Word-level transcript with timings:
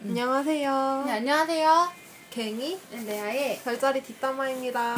안녕하세요. 0.00 1.02
네, 1.06 1.12
안녕하세요. 1.12 1.92
갱이 2.30 2.78
네, 2.92 3.04
레아의 3.04 3.60
별자리 3.64 4.00
뒷담화입니다. 4.00 4.94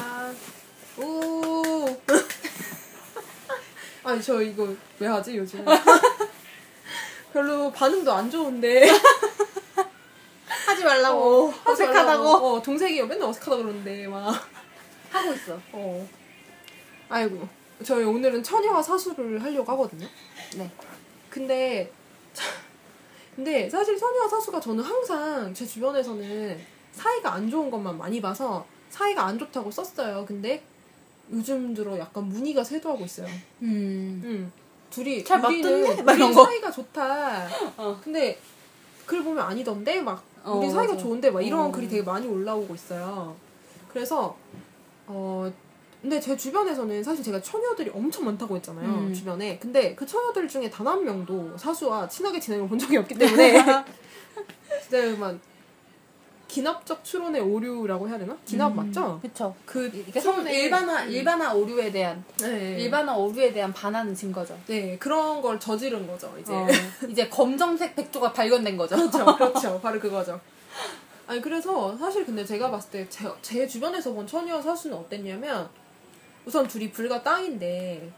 우. 0.99 1.97
아니 4.05 4.23
저 4.23 4.43
이거 4.43 4.69
왜 4.99 5.09
하지 5.09 5.39
요즘? 5.39 5.65
별로 7.33 7.73
반응도 7.73 8.13
안 8.13 8.31
좋은데. 8.31 8.91
하지 10.67 10.85
말라고 10.85 11.47
어, 11.47 11.49
하지 11.51 11.83
어색하다고 11.85 12.23
말라고. 12.23 12.47
어, 12.57 12.63
동생이 12.63 13.01
맨날 13.03 13.23
어색하다 13.31 13.57
그러는데 13.57 14.07
막. 14.07 14.49
하고 15.11 15.33
있어. 15.33 15.59
어. 15.73 16.07
아이고. 17.09 17.49
저희 17.85 18.05
오늘은 18.05 18.43
처녀와 18.43 18.83
사수를 18.83 19.43
하려고 19.43 19.73
하거든요. 19.73 20.07
네. 20.57 20.71
근데 21.31 21.91
근데 23.37 23.69
사실 23.71 23.97
처녀와 23.97 24.29
사수가 24.29 24.61
저는 24.61 24.83
항상 24.85 25.55
제 25.55 25.65
주변에서는 25.65 26.59
사이가 26.93 27.33
안 27.35 27.51
좋은 27.51 27.71
것만 27.71 27.97
많이 27.97 28.21
봐서 28.21 28.67
사이가 28.91 29.25
안 29.25 29.39
좋다고 29.39 29.71
썼어요. 29.71 30.25
근데 30.27 30.63
요즘 31.33 31.73
들어 31.73 31.97
약간 31.99 32.25
문의가 32.25 32.63
쇄도하고 32.65 33.05
있어요. 33.05 33.29
음. 33.63 34.21
응. 34.25 34.53
둘이 34.91 35.25
잘 35.25 35.41
맞던데? 35.41 36.03
막 36.03 36.19
우리. 36.21 36.33
사이가 36.35 36.71
좋다. 36.73 37.49
어. 37.77 38.01
근데 38.03 38.39
글 39.07 39.23
보면 39.23 39.45
아니던데 39.45 40.01
막 40.01 40.23
어, 40.43 40.55
우리 40.57 40.69
사이가 40.69 40.95
맞아. 40.95 41.03
좋은데 41.05 41.31
막 41.31 41.41
이런 41.41 41.67
어. 41.67 41.71
글이 41.71 41.89
되게 41.89 42.03
많이 42.03 42.27
올라오고 42.27 42.75
있어요. 42.75 43.37
그래서 43.89 44.37
어 45.07 45.51
근데 46.01 46.19
제 46.19 46.37
주변에서는 46.37 47.03
사실 47.05 47.23
제가 47.23 47.41
처녀들이 47.43 47.91
엄청 47.95 48.25
많다고 48.25 48.57
했잖아요. 48.57 48.87
음. 48.89 49.13
주변에. 49.15 49.59
근데 49.59 49.95
그 49.95 50.07
처녀들 50.07 50.49
중에 50.49 50.71
단 50.71 50.87
한 50.87 51.05
명도 51.05 51.57
사수와 51.59 52.09
친하게 52.09 52.41
지내는 52.41 52.65
걸 52.65 52.71
본 52.71 52.79
적이 52.79 52.97
없기 52.99 53.15
때문에 53.17 53.53
진짜 54.83 55.17
막 55.19 55.37
기납적 56.49 57.05
추론의 57.05 57.41
오류라고 57.43 58.09
해야 58.09 58.19
되나? 58.19 58.37
기납 58.45 58.75
맞죠? 58.75 59.21
그쵸. 59.23 59.55
그성 59.65 60.45
추론의- 60.45 60.51
일반화 60.53 61.05
음. 61.05 61.11
일반화 61.11 61.55
오류에 61.55 61.93
대한 61.93 62.25
네. 62.41 62.77
일반화 62.81 63.15
오류에 63.17 63.53
대한 63.53 63.73
반하는 63.73 64.15
증거죠. 64.15 64.59
네 64.67 64.97
그런 64.99 65.41
걸 65.43 65.61
저지른 65.61 66.07
거죠 66.09 66.35
이제. 66.41 66.53
어, 66.53 66.67
이제 67.09 67.29
검정색 67.29 67.95
백조가 67.95 68.33
발견된 68.33 68.77
거죠. 68.77 68.97
그렇죠, 68.97 69.25
그렇죠. 69.37 69.79
바로 69.83 70.01
그거죠. 70.01 70.41
아니 71.29 71.41
그래서 71.41 71.97
사실 71.99 72.27
근데 72.27 72.45
제가 72.45 72.69
봤을 72.73 72.91
때제제 72.91 73.69
주변에서 73.69 74.13
본 74.13 74.27
처녀와 74.27 74.61
사수는 74.61 74.97
어땠냐면 74.97 75.69
우선 76.47 76.67
둘이 76.67 76.91
불과 76.91 77.23
땅인데 77.23 78.11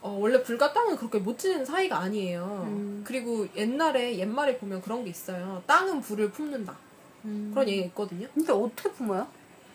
어, 0.00 0.10
원래 0.20 0.42
불과 0.42 0.72
땅은 0.72 0.96
그렇게 0.96 1.18
못 1.18 1.38
지는 1.38 1.64
사이가 1.64 1.98
아니에요. 1.98 2.64
음. 2.66 3.02
그리고 3.06 3.46
옛날에 3.56 4.18
옛말에 4.18 4.58
보면 4.58 4.82
그런 4.82 5.02
게 5.02 5.10
있어요. 5.10 5.62
땅은 5.66 6.02
불을 6.02 6.30
품는다 6.30 6.76
음. 7.24 7.50
그런 7.54 7.68
얘기가 7.68 7.86
있거든요. 7.86 8.28
근데 8.34 8.52
어떻게 8.52 8.90
품어요? 8.90 9.26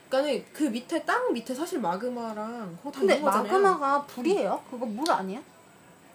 그러니까는 0.08 0.46
그 0.54 0.64
밑에 0.64 1.04
땅 1.04 1.34
밑에 1.34 1.54
사실 1.54 1.80
마그마랑 1.80 2.78
그거 2.78 2.92
다 2.92 3.00
근데 3.00 3.16
있는 3.16 3.26
거잖아요. 3.26 3.52
마그마가 3.52 4.04
불이에요? 4.06 4.64
그거 4.70 4.86
물 4.86 5.10
아니야? 5.12 5.42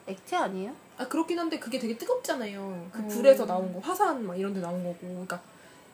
액체 0.06 0.36
아니에요? 0.36 0.72
아 0.96 1.08
그렇긴 1.08 1.38
한데 1.38 1.58
그게 1.58 1.78
되게 1.78 1.96
뜨겁잖아요. 1.98 2.88
그 2.92 2.98
음. 3.00 3.08
불에서 3.08 3.46
나온 3.46 3.72
거 3.72 3.80
화산 3.80 4.24
막 4.26 4.38
이런 4.38 4.54
데 4.54 4.60
나온 4.60 4.82
거고. 4.84 4.98
그러니까 5.00 5.40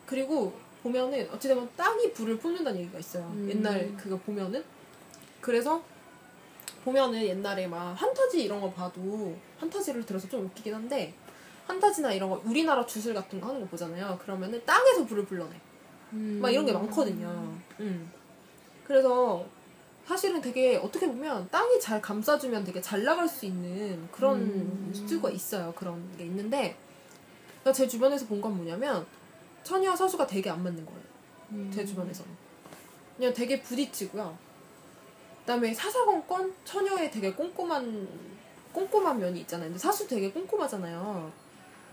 그리고 0.06 0.52
보면은 0.82 1.28
어찌되면 1.32 1.70
땅이 1.76 2.12
불을 2.12 2.38
뿜는다는 2.38 2.80
얘기가 2.80 2.98
있어요. 2.98 3.24
음. 3.24 3.48
옛날 3.50 3.94
그거 3.96 4.16
보면은 4.18 4.62
그래서 5.40 5.82
보면은 6.84 7.22
옛날에 7.22 7.66
막 7.66 7.92
환타지 7.94 8.42
이런 8.42 8.60
거 8.60 8.70
봐도 8.70 9.36
환타지를 9.58 10.06
들어서 10.06 10.28
좀 10.28 10.46
웃기긴 10.46 10.74
한데 10.74 11.14
환타지나 11.66 12.12
이런 12.12 12.30
거 12.30 12.40
우리나라 12.44 12.84
주술 12.86 13.14
같은 13.14 13.40
거 13.40 13.48
하는 13.48 13.60
거 13.60 13.66
보잖아요. 13.68 14.18
그러면은 14.22 14.62
땅에서 14.64 15.04
불을 15.06 15.24
불러내. 15.26 15.54
막 16.40 16.50
이런 16.50 16.66
게 16.66 16.72
많거든요. 16.72 17.56
음. 17.80 18.10
그래서 18.84 19.44
사실은 20.06 20.40
되게 20.40 20.76
어떻게 20.76 21.06
보면 21.06 21.48
땅이 21.50 21.78
잘 21.78 22.02
감싸주면 22.02 22.64
되게 22.64 22.80
잘 22.80 23.04
나갈 23.04 23.28
수 23.28 23.46
있는 23.46 24.08
그런 24.10 24.40
음. 24.40 24.92
수가 25.08 25.30
있어요. 25.30 25.72
그런 25.76 26.02
게 26.16 26.24
있는데 26.24 26.76
그러니까 27.60 27.72
제 27.72 27.86
주변에서 27.86 28.26
본 28.26 28.40
건 28.40 28.56
뭐냐면 28.56 29.06
처녀와 29.62 29.94
사수가 29.94 30.26
되게 30.26 30.50
안 30.50 30.62
맞는 30.64 30.84
거예요. 30.84 31.00
음. 31.52 31.70
제 31.72 31.84
주변에서는 31.84 32.30
그냥 33.16 33.32
되게 33.34 33.60
부딪히고요. 33.62 34.36
그다음에 35.40 35.72
사사건건 35.74 36.54
처녀의 36.64 37.10
되게 37.10 37.32
꼼꼼한 37.32 38.08
꼼꼼한 38.72 39.18
면이 39.18 39.40
있잖아요. 39.40 39.68
근데 39.68 39.78
사수 39.78 40.06
되게 40.06 40.30
꼼꼼하잖아요. 40.30 41.32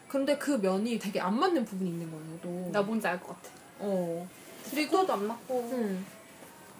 그런데 0.08 0.38
그 0.38 0.52
면이 0.52 1.00
되게 1.00 1.20
안 1.20 1.38
맞는 1.40 1.66
부분이 1.66 1.90
있는 1.90 2.10
거예요. 2.12 2.40
또. 2.42 2.72
나 2.72 2.82
뭔지 2.82 3.08
알 3.08 3.20
것 3.20 3.28
같아. 3.30 3.50
어. 3.80 4.28
그리고 4.70 5.06
도안 5.06 5.28
맞고. 5.28 5.60
음. 5.74 6.06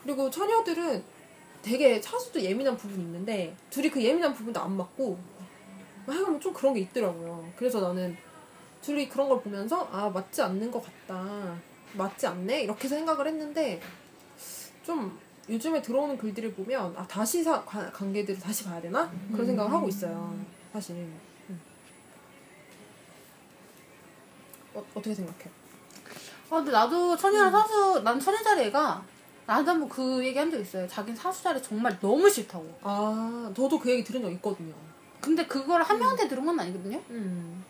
그리고 0.04 0.30
처녀들은 0.30 1.04
되게 1.62 2.02
사수도 2.02 2.40
예민한 2.42 2.78
부분이 2.78 3.02
있는데 3.04 3.56
둘이 3.70 3.90
그 3.90 4.02
예민한 4.02 4.34
부분도 4.34 4.60
안 4.60 4.78
맞고 4.78 5.18
하여간 6.06 6.40
좀 6.40 6.54
그런 6.54 6.74
게 6.74 6.82
있더라고요. 6.82 7.52
그래서 7.58 7.82
나는 7.82 8.16
둘이 8.82 9.10
그런 9.10 9.28
걸 9.28 9.42
보면서 9.42 9.86
아 9.92 10.10
맞지 10.10 10.42
않는 10.44 10.72
것 10.72 10.84
같다. 10.86 11.56
맞지 11.94 12.28
않네 12.28 12.62
이렇게 12.64 12.88
생각을 12.88 13.28
했는데 13.28 13.82
좀 14.86 15.20
요즘에 15.50 15.82
들어오는 15.82 16.18
글들을 16.18 16.54
보면 16.54 16.94
아 16.98 17.08
다시 17.08 17.44
사, 17.44 17.64
관- 17.64 17.92
관계들을 17.92 18.40
다시 18.40 18.66
봐야 18.66 18.82
되나 18.82 19.10
그런 19.32 19.46
생각을 19.46 19.72
하고 19.72 19.88
있어요. 19.88 20.36
사실. 20.74 20.96
음. 20.96 21.60
어, 24.74 24.84
어떻게 24.94 25.14
생각해? 25.16 25.40
아, 26.50 26.56
근데 26.58 26.72
나도 26.72 27.16
천이랑 27.18 27.52
사수, 27.52 28.02
난 28.04 28.20
천이 28.20 28.44
자리가 28.44 29.04
나한테 29.46 29.72
한번 29.72 29.88
그 29.90 30.24
얘기 30.26 30.38
한 30.38 30.52
적 30.52 30.60
있어요. 30.60 30.88
자기는 30.88 31.16
사수 31.18 31.44
자리 31.44 31.62
정말 31.62 31.98
너무 32.00 32.30
싫다고. 32.30 32.78
아 32.82 33.52
저도 33.56 33.80
그 33.80 33.90
얘기 33.90 34.04
들은 34.04 34.22
적 34.22 34.32
있거든요. 34.34 34.74
근데 35.22 35.46
그걸 35.46 35.82
한 35.82 35.98
명한테 35.98 36.28
들은 36.28 36.46
건 36.46 36.60
아니거든요. 36.60 37.02
음. 37.10 37.64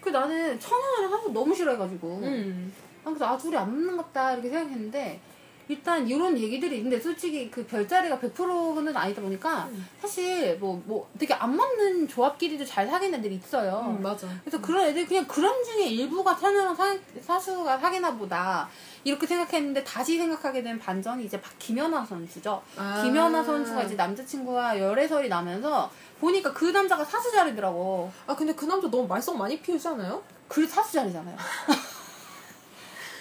그 0.00 0.10
나는 0.10 0.60
천연이랑 0.60 1.10
사수 1.10 1.32
너무 1.32 1.54
싫어해가지고. 1.54 2.18
음. 2.22 2.72
아, 3.04 3.08
그래서 3.08 3.26
아, 3.26 3.36
둘이 3.36 3.56
안 3.56 3.70
맞는 3.74 3.96
것 3.96 4.04
같다 4.06 4.32
이렇게 4.34 4.48
생각했는데 4.50 5.20
일단 5.68 6.06
이런 6.06 6.36
얘기들이 6.38 6.76
있는데 6.78 7.00
솔직히 7.00 7.50
그 7.50 7.64
별자리가 7.66 8.18
100%는 8.18 8.94
아니다 8.96 9.22
보니까 9.22 9.64
음. 9.70 9.86
사실 10.00 10.56
뭐, 10.58 10.82
뭐 10.84 11.08
되게 11.18 11.32
안 11.32 11.56
맞는 11.56 12.06
조합끼리도 12.08 12.64
잘 12.64 12.86
사귀는 12.86 13.18
애들이 13.20 13.36
있어요. 13.36 13.96
음, 13.96 14.02
맞아. 14.02 14.28
그래서 14.44 14.60
그런 14.60 14.86
애들 14.86 15.06
그냥 15.06 15.26
그런 15.26 15.64
중에 15.64 15.86
일부가 15.86 16.36
천연랑 16.36 16.74
사, 16.74 16.94
사수가 17.20 17.78
사귀나 17.78 18.14
보다 18.16 18.68
이렇게 19.04 19.26
생각했는데 19.26 19.82
다시 19.84 20.18
생각하게 20.18 20.62
된 20.62 20.78
반전이 20.78 21.24
이제 21.24 21.40
박- 21.40 21.58
김연아 21.58 22.04
선수죠. 22.04 22.62
아. 22.76 23.02
김연아 23.02 23.42
선수가 23.42 23.82
이제 23.84 23.94
남자친구와 23.94 24.78
열애설이 24.78 25.28
나면서 25.28 25.90
보니까 26.20 26.52
그 26.52 26.66
남자가 26.66 27.04
사수 27.04 27.30
자리더라고. 27.32 28.10
아 28.26 28.34
근데 28.36 28.54
그 28.54 28.64
남자 28.66 28.90
너무 28.90 29.06
말썽 29.06 29.36
많이 29.36 29.58
피우지 29.60 29.88
않아요? 29.88 30.22
그 30.48 30.66
사수 30.66 30.92
자리잖아요. 30.92 31.36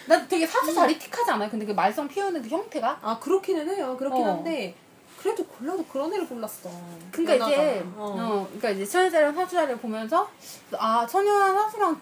나 0.08 0.28
되게 0.28 0.46
사수 0.46 0.74
자리 0.74 0.98
틱하지 1.00 1.32
않아요? 1.32 1.50
근데 1.50 1.66
그 1.66 1.72
말썽 1.72 2.08
피우는 2.10 2.42
그 2.42 2.50
형태가? 2.50 3.00
아 3.02 3.20
그렇기는 3.20 3.68
해요. 3.70 3.96
그렇긴 3.98 4.24
어. 4.26 4.32
한데 4.32 4.76
그래도 5.18 5.46
골라도 5.46 5.84
그런 5.86 6.14
애를 6.14 6.28
골랐어. 6.28 6.70
그러니까 7.12 7.36
연하가. 7.36 7.52
이제 7.54 7.86
어. 7.96 8.16
어. 8.20 8.46
그러니까 8.48 8.70
이제 8.72 8.86
천여자랑 8.86 9.34
사수 9.36 9.56
자리를 9.56 9.78
보면서 9.78 10.30
아 10.78 11.08
천여랑 11.08 11.56
사수랑 11.56 12.02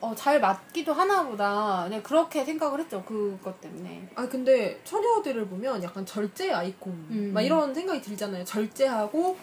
어, 0.00 0.14
잘 0.14 0.38
맞기도 0.40 0.92
하나 0.92 1.24
보다. 1.24 1.84
그냥 1.84 2.02
그렇게 2.02 2.44
생각을 2.44 2.80
했죠. 2.80 3.02
그것 3.04 3.60
때문에. 3.60 4.08
아 4.14 4.28
근데 4.28 4.80
처녀들을 4.84 5.48
보면 5.48 5.82
약간 5.82 6.04
절제 6.06 6.52
아이콘 6.52 6.92
음. 7.10 7.30
막 7.32 7.40
이런 7.42 7.74
생각이 7.74 8.00
들잖아요. 8.02 8.44
절제하고 8.44 9.36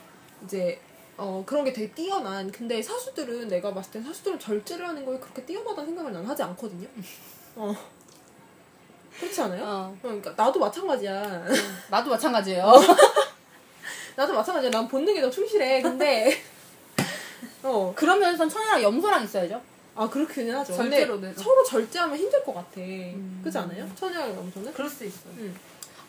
이제 0.43 0.79
어 1.17 1.43
그런 1.45 1.63
게 1.65 1.73
되게 1.73 1.91
뛰어난. 1.91 2.51
근데 2.51 2.81
사수들은 2.81 3.47
내가 3.47 3.73
봤을 3.73 3.91
때 3.93 4.01
사수들은 4.01 4.39
절제를 4.39 4.87
하는 4.87 5.03
거에 5.05 5.17
그렇게 5.19 5.43
뛰어나다는 5.45 5.87
생각을 5.87 6.13
난 6.13 6.25
하지 6.25 6.43
않거든요. 6.43 6.87
어 7.57 7.73
그렇지 9.19 9.41
않아요? 9.41 9.63
어. 9.65 9.97
그러니까 10.01 10.33
나도 10.35 10.59
마찬가지야. 10.59 11.45
나도 11.89 12.09
마찬가지예요. 12.09 12.71
나도 14.15 14.33
마찬가지야. 14.33 14.71
난 14.71 14.87
본능에 14.87 15.21
더 15.21 15.29
충실해. 15.29 15.81
근데 15.81 16.41
어 17.63 17.93
그러면서 17.95 18.47
천여랑 18.47 18.81
염소랑 18.83 19.23
있어야죠. 19.23 19.61
아 19.95 20.09
그렇기는 20.09 20.53
하죠. 20.55 20.75
근데 20.75 21.07
돼서. 21.07 21.41
서로 21.43 21.63
절제하면 21.63 22.17
힘들 22.17 22.43
것 22.43 22.53
같아. 22.53 22.81
음. 22.81 23.39
그렇지 23.41 23.57
않아요? 23.57 23.89
처녀와 23.95 24.29
염소는? 24.29 24.73
그럴 24.73 24.89
수 24.89 25.05
있어. 25.05 25.29
응. 25.37 25.55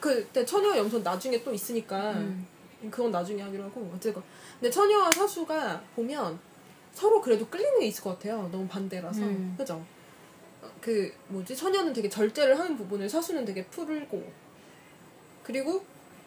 그때 0.00 0.44
처녀와 0.44 0.76
염소는 0.78 1.04
나중에 1.04 1.42
또 1.42 1.52
있으니까 1.52 2.12
음. 2.12 2.46
그건 2.90 3.10
나중에 3.10 3.42
하기로 3.42 3.64
하고 3.64 3.90
어쨌건. 3.94 4.22
근데 4.60 4.70
처녀와 4.70 5.10
사수가 5.12 5.80
보면 5.94 6.38
서로 6.92 7.20
그래도 7.20 7.46
끌리는 7.46 7.78
게 7.80 7.86
있을 7.86 8.02
것 8.02 8.18
같아요. 8.18 8.48
너무 8.50 8.66
반대라서 8.66 9.20
음. 9.20 9.54
그죠? 9.56 9.84
어, 10.66 10.70
그 10.80 11.12
뭐지 11.28 11.56
처녀는 11.56 11.92
되게 11.92 12.08
절제를 12.08 12.58
하는 12.58 12.76
부분을 12.76 13.08
사수는 13.08 13.44
되게 13.44 13.64
풀고 13.66 14.32
그리고 15.42 15.84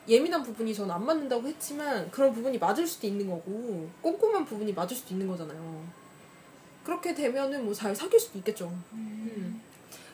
예민한 0.07 0.41
부분이 0.43 0.73
저는 0.73 0.93
안 0.93 1.05
맞는다고 1.05 1.47
했지만 1.47 2.09
그런 2.09 2.33
부분이 2.33 2.57
맞을 2.57 2.87
수도 2.87 3.05
있는 3.05 3.29
거고 3.29 3.89
꼼꼼한 4.01 4.45
부분이 4.45 4.73
맞을 4.73 4.95
수도 4.95 5.13
있는 5.13 5.27
거잖아요. 5.27 5.83
그렇게 6.83 7.13
되면은 7.13 7.65
뭐 7.65 7.73
잘 7.73 7.95
사귈 7.95 8.19
수도 8.19 8.39
있겠죠. 8.39 8.71
음. 8.93 9.61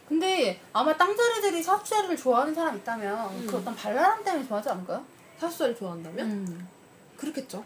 근데 0.09 0.59
아마 0.73 0.95
땅자리들이 0.95 1.63
사수자리를 1.63 2.15
좋아하는 2.17 2.53
사람 2.53 2.75
있다면 2.77 3.29
음. 3.41 3.47
그 3.47 3.57
어떤 3.57 3.75
발랄함 3.75 4.23
때문에 4.23 4.47
좋아하지 4.47 4.69
않을까요? 4.69 5.03
사수자를 5.39 5.75
좋아한다면 5.75 6.29
음. 6.29 6.67
그렇겠죠. 7.17 7.63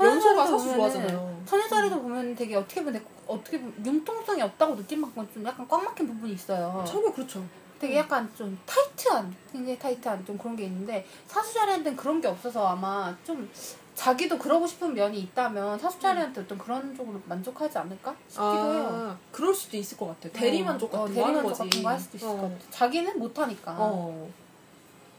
연소가 0.00 0.46
보면은- 0.46 0.74
좋아하잖아요. 0.74 1.42
천연자리도 1.46 2.02
보면 2.02 2.34
되게 2.34 2.56
어떻게 2.56 2.80
보면 2.82 2.94
되게 2.94 3.04
어떻게 3.26 3.58
보면 3.60 3.74
융통성이 3.84 4.42
없다고 4.42 4.76
느낄 4.76 4.98
만큼 4.98 5.28
좀 5.32 5.44
약간 5.44 5.66
꽉 5.68 5.82
막힌 5.84 6.06
부분이 6.06 6.32
있어요. 6.32 6.84
전혀 6.86 7.12
그렇죠. 7.12 7.44
되게 7.78 7.96
약간 7.98 8.30
좀 8.36 8.56
타이트한 8.64 9.34
굉장히 9.50 9.78
타이트한 9.78 10.24
좀 10.24 10.38
그런 10.38 10.54
게 10.56 10.64
있는데 10.64 11.04
사수자리한테는 11.26 11.96
그런 11.96 12.20
게 12.20 12.28
없어서 12.28 12.66
아마 12.68 13.14
좀 13.24 13.50
자기도 13.94 14.38
그러고 14.38 14.66
싶은 14.66 14.94
면이 14.94 15.18
있다면 15.20 15.78
사수자리한테 15.78 16.40
어떤 16.42 16.56
그런 16.58 16.96
쪽으로 16.96 17.20
만족하지 17.26 17.76
않을까 17.78 18.14
싶기도 18.28 18.72
해요. 18.74 18.88
아, 18.90 19.16
그럴 19.32 19.52
수도 19.54 19.76
있을 19.76 19.96
것 19.98 20.06
같아요. 20.08 20.32
대리만족 20.32 20.94
어, 20.94 21.00
같은 21.02 21.14
거 21.14 21.22
하는 21.26 21.34
대리만족. 21.40 21.58
같은 21.68 21.82
거 21.82 21.88
할 21.90 22.00
수도 22.00 22.16
있을 22.16 22.28
어. 22.28 22.32
것 22.32 22.42
같아. 22.42 22.54
자기는 22.70 23.18
못하니까. 23.18 23.76
어. 23.78 24.28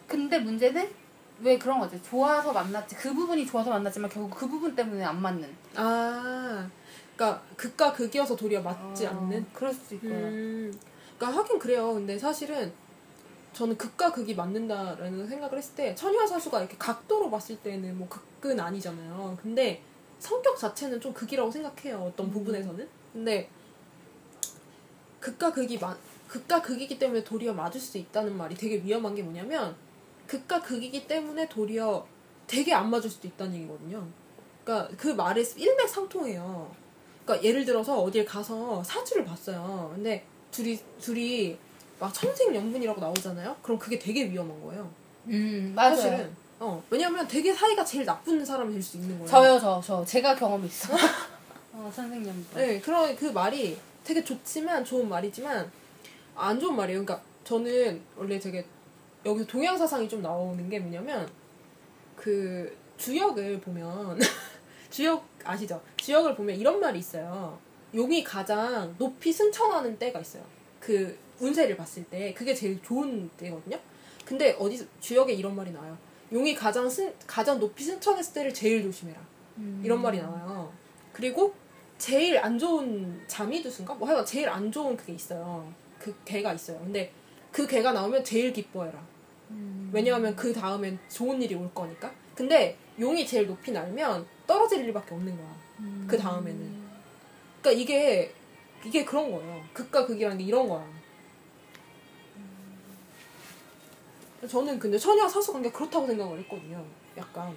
근데 0.08 0.40
문제는 0.40 0.90
왜 1.44 1.58
그런 1.58 1.80
거지? 1.80 2.02
좋아서 2.02 2.54
만났지. 2.54 2.96
그 2.96 3.14
부분이 3.14 3.46
좋아서 3.46 3.70
만났지만 3.70 4.10
결국 4.10 4.32
그 4.32 4.48
부분 4.48 4.74
때문에 4.76 5.04
안 5.04 5.22
맞는. 5.22 5.54
아, 5.76 6.70
그러니까 7.16 7.44
극과 7.58 7.92
극이어서 7.94 8.36
도리어 8.36 8.62
맞지 8.62 9.06
어, 9.06 9.10
않는. 9.10 9.46
그럴 9.54 9.74
수도 9.74 9.96
있고요. 9.96 10.14
음, 10.14 10.74
그러니까 11.18 11.40
하긴 11.40 11.60
그래요. 11.60 11.94
근데 11.94 12.18
사실은 12.18 12.72
저는 13.52 13.78
극과 13.78 14.12
극이 14.14 14.34
맞는다라는 14.34 15.28
생각을 15.28 15.58
했을 15.58 15.76
때 15.76 15.94
천희와 15.94 16.26
사수가 16.26 16.60
이렇게 16.60 16.76
각도로 16.80 17.30
봤을 17.30 17.58
때는 17.58 17.98
뭐 17.98 18.08
극은 18.10 18.60
아니잖아요. 18.60 19.38
근데 19.42 19.84
성격 20.20 20.58
자체는 20.58 21.02
좀 21.02 21.14
극이라고 21.14 21.52
생각해요. 21.52 21.98
어떤 21.98 22.28
음. 22.28 22.32
부분에서는. 22.32 22.88
근데 23.12 23.50
극과 25.20 25.52
극이 25.52 25.78
마, 25.78 25.96
극과 26.30 26.62
극이기 26.62 26.98
때문에 26.98 27.24
도리어 27.24 27.54
맞을 27.54 27.80
수 27.80 27.98
있다는 27.98 28.36
말이 28.38 28.56
되게 28.56 28.82
위험한 28.82 29.14
게 29.14 29.22
뭐냐면 29.22 29.76
극과 30.28 30.62
극이기 30.62 31.08
때문에 31.08 31.48
도리어 31.50 32.06
되게 32.48 32.74
안 32.74 32.90
맞을 32.90 33.10
수도 33.10 33.28
있다는 33.28 33.56
얘기거든요. 33.56 34.06
그러니까 34.64 34.96
그 34.98 35.08
말에 35.10 35.42
일맥상통해요. 35.42 36.72
그러니까 37.26 37.46
예를 37.48 37.66
들어서 37.66 38.02
어딜 38.02 38.26
가서 38.26 38.84
사주를 38.84 39.26
봤어요. 39.26 39.92
근데 39.96 40.26
둘이 40.52 40.80
둘이 41.00 41.58
막 42.00 42.14
천생연분이라고 42.14 43.00
나오잖아요. 43.00 43.56
그럼 43.62 43.80
그게 43.80 43.98
되게 44.00 44.30
위험한 44.30 44.62
거예요. 44.64 44.90
음, 45.28 45.72
맞아요. 45.76 45.96
사실은. 45.96 46.36
어, 46.60 46.82
왜냐면 46.90 47.28
되게 47.28 47.54
사이가 47.54 47.84
제일 47.84 48.06
나쁜 48.06 48.44
사람이 48.46 48.74
될 48.74 48.82
수 48.82 48.98
있는 48.98 49.18
거예요. 49.20 49.28
저요, 49.30 49.60
저, 49.60 49.82
저. 49.86 50.06
제가 50.06 50.36
경험이 50.36 50.68
있어. 50.68 50.94
어, 51.74 51.92
선생님. 51.94 52.46
네, 52.56 52.80
그런 52.80 53.16
그 53.16 53.26
말이 53.26 53.78
되게 54.04 54.24
좋지만 54.24 54.84
좋은 54.86 55.08
말이지만 55.10 55.70
안 56.36 56.60
좋은 56.60 56.76
말이에요. 56.76 57.04
그러니까 57.06 57.26
저는 57.44 58.02
원래 58.18 58.40
되게 58.40 58.66
여기서 59.26 59.46
동양 59.48 59.78
사상이 59.78 60.08
좀 60.08 60.22
나오는 60.22 60.70
게 60.70 60.80
뭐냐면 60.80 61.30
그 62.16 62.76
주역을 62.98 63.60
보면 63.62 64.20
주역 64.90 65.26
아시죠? 65.44 65.82
주역을 65.98 66.36
보면 66.36 66.56
이런 66.56 66.80
말이 66.80 67.00
있어요. 67.00 67.58
용이 67.94 68.24
가장 68.24 68.96
높이 68.98 69.32
승천하는 69.32 69.98
때가 69.98 70.20
있어요. 70.20 70.44
그 70.80 71.18
운세를 71.40 71.78
봤을 71.78 72.04
때 72.06 72.34
그게 72.34 72.54
제일 72.54 72.82
좋은 72.82 73.30
때거든요. 73.38 73.80
근데 74.26 74.56
어디 74.60 74.88
주역에 75.00 75.34
이런 75.34 75.56
말이 75.56 75.72
나와요. 75.72 75.98
용이 76.32 76.56
가장 76.56 76.90
승 76.90 77.14
가장 77.28 77.60
높이 77.60 77.84
승천했을 77.84 78.34
때를 78.34 78.54
제일 78.54 78.84
조심해라. 78.84 79.20
음. 79.58 79.82
이런 79.84 80.02
말이 80.02 80.20
나와요. 80.22 80.72
그리고 81.12 81.54
제일 81.98 82.38
안 82.40 82.58
좋은 82.58 83.22
자미두수인가? 83.28 83.94
뭐 83.96 84.08
하여간 84.08 84.26
제일 84.26 84.50
안 84.50 84.72
좋은 84.72 84.98
그게 84.98 85.14
있어요. 85.14 85.72
그 86.00 86.16
개가 86.26 86.54
있어요. 86.54 86.80
근데 86.80 87.12
그 87.52 87.68
개가 87.68 87.94
나오면 87.94 88.24
제일 88.24 88.52
기뻐해라. 88.52 89.13
음. 89.54 89.92
왜냐하면 89.94 90.36
그 90.36 90.52
다음엔 90.54 91.00
좋은 91.10 91.42
일이 91.42 91.56
올 91.56 91.74
거니까. 91.74 92.12
근데 92.36 92.78
용이 93.00 93.26
제일 93.26 93.48
높이 93.48 93.72
날면 93.72 94.26
떨어질 94.48 94.84
일밖에 94.86 95.14
없는 95.14 95.36
거야. 95.36 95.56
음. 95.80 96.06
그 96.10 96.18
다음에는. 96.18 96.84
그러니까 97.62 97.82
이게 97.82 98.34
이게 98.84 99.06
그런 99.06 99.32
거예요. 99.32 99.64
극과 99.74 100.06
극이라는 100.06 100.38
게 100.38 100.44
이런 100.44 100.68
거야. 100.68 100.86
저는 104.48 104.78
근데 104.78 104.98
처녀와 104.98 105.30
사수 105.30 105.54
관계 105.54 105.72
그렇다고 105.72 106.06
생각을 106.06 106.40
했거든요. 106.40 106.86
약간. 107.18 107.56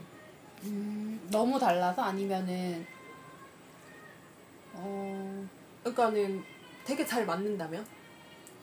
음, 0.63 1.21
너무 1.31 1.59
달라서 1.59 2.01
아니면은, 2.01 2.87
어, 4.73 5.47
그러니까는 5.83 6.43
되게 6.87 7.05
잘 7.05 7.27
맞는다면 7.27 7.85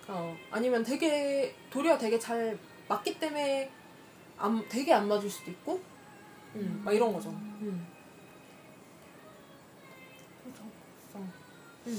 어 0.08 0.36
아니면 0.50 0.84
되게 0.84 1.54
도리어 1.70 1.98
되게 1.98 2.18
잘 2.18 2.58
맞기 2.94 3.20
때문에 3.20 3.72
안 4.38 4.68
되게 4.70 4.94
안 4.94 5.08
맞을 5.08 5.30
수도 5.30 5.52
있고 5.52 5.82
음 6.56 6.82
막 6.84 6.94
이런 6.94 7.12
거죠 7.14 7.30
음. 7.30 7.88
음. 11.88 11.98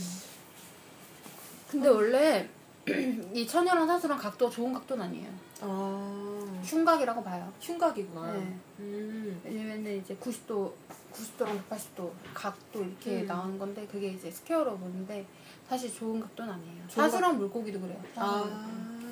근데 1.71 1.89
원래 1.89 2.49
이 3.35 3.47
처녀랑 3.47 3.87
사수랑 3.87 4.19
각도가 4.19 4.51
좋은 4.51 4.73
각도는 4.73 5.05
아니에요. 5.07 5.29
아 5.63 6.61
흉각이라고 6.63 7.23
봐요. 7.25 7.53
흉각이구나 7.61 8.33
네. 8.33 8.57
음. 8.81 9.41
왜냐면은 9.45 9.99
이제 9.99 10.15
90도, 10.17 10.73
90도랑 11.13 11.63
180도 11.69 12.11
각도 12.33 12.83
이렇게 12.85 13.23
음. 13.23 13.27
나오는 13.27 13.59
건데 13.59 13.87
그게 13.91 14.09
이제 14.09 14.31
square로 14.31 14.77
보는데 14.79 15.27
사실 15.69 15.93
좋은 15.93 16.21
각도는 16.21 16.53
아니에요. 16.53 16.85
사수랑 16.89 17.39
물고기도 17.39 17.81
그래요. 17.81 18.01
사수, 18.15 18.45
물고기. 18.45 18.65
아 18.65 19.04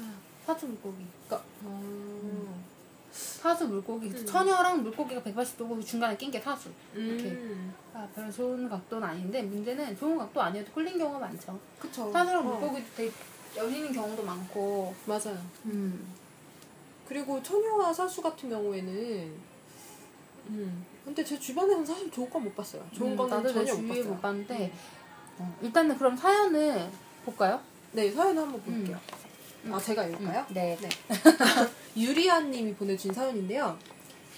사수 0.46 0.66
물고기. 0.66 1.04
그러니까 1.26 1.48
어. 1.64 2.62
사수 3.12 3.66
물고기. 3.68 4.08
음. 4.08 4.26
처녀랑 4.26 4.82
물고기가 4.82 5.20
180도고 5.22 5.84
중간에 5.84 6.16
낀 6.16 6.30
게 6.30 6.40
사수. 6.40 6.70
음. 6.94 7.74
아, 7.94 8.08
별로 8.14 8.30
좋은 8.32 8.68
각도는 8.68 9.06
아닌데 9.06 9.42
문제는 9.42 9.96
좋은 9.98 10.16
각도 10.18 10.40
아니어도 10.40 10.70
끌린 10.72 10.98
경우가 10.98 11.18
많죠. 11.18 11.58
그쵸 11.78 12.10
사수랑 12.12 12.40
어, 12.46 12.52
물고기도 12.58 12.86
되게 12.96 13.12
열리는 13.56 13.92
경우도 13.92 14.22
많고. 14.22 14.94
맞아요 15.06 15.38
음. 15.66 16.14
그리고 17.08 17.42
처녀와 17.42 17.92
사수 17.92 18.22
같은 18.22 18.48
경우에는 18.48 19.32
음 20.48 20.86
근데 21.04 21.22
제 21.22 21.38
주변에서는 21.38 21.84
사실 21.84 22.10
좋은 22.10 22.30
건 22.30 22.42
못 22.42 22.54
봤어요 22.56 22.82
좋은 22.94 23.12
음, 23.12 23.16
거는 23.16 23.36
나도 23.36 23.48
내 23.48 23.64
전혀 23.66 23.74
못 23.82 23.88
봤어요 23.88 24.04
못 24.14 24.20
봤는데 24.22 24.72
음. 24.72 24.72
어, 25.42 25.56
일단은 25.60 25.98
그럼 25.98 26.16
사연을 26.16 26.88
볼까요? 27.26 27.60
네 27.92 28.10
사연 28.10 28.38
한번 28.38 28.62
볼게요 28.62 28.96
음. 28.96 29.21
아 29.70 29.78
제가 29.78 30.04
읽을까요? 30.04 30.44
네. 30.50 30.76
네. 30.80 30.88
유리아님이 31.96 32.74
보내주신 32.74 33.12
사연인데요. 33.12 33.76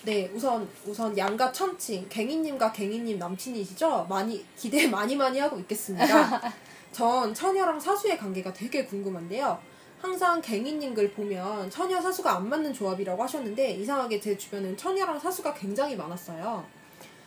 네, 0.05 0.31
우선 0.35 0.69
우선 0.85 1.17
양가 1.17 1.51
천칭 1.51 2.07
갱이님과 2.11 2.73
갱이님 2.73 3.19
남친이시죠? 3.19 4.07
많이 4.09 4.45
기대 4.57 4.87
많이 4.87 5.17
많이 5.17 5.39
하고 5.39 5.59
있겠습니다. 5.61 6.53
전 6.93 7.33
처녀랑 7.33 7.81
사수의 7.81 8.19
관계가 8.19 8.53
되게 8.53 8.85
궁금한데요. 8.85 9.59
항상 10.01 10.43
갱이님 10.43 10.93
글 10.93 11.11
보면 11.13 11.71
처녀 11.71 12.01
사수가 12.03 12.37
안 12.37 12.49
맞는 12.51 12.75
조합이라고 12.75 13.23
하셨는데 13.23 13.71
이상하게 13.73 14.21
제 14.21 14.37
주변엔 14.37 14.77
처녀랑 14.77 15.19
사수가 15.19 15.55
굉장히 15.55 15.97
많았어요. 15.97 16.65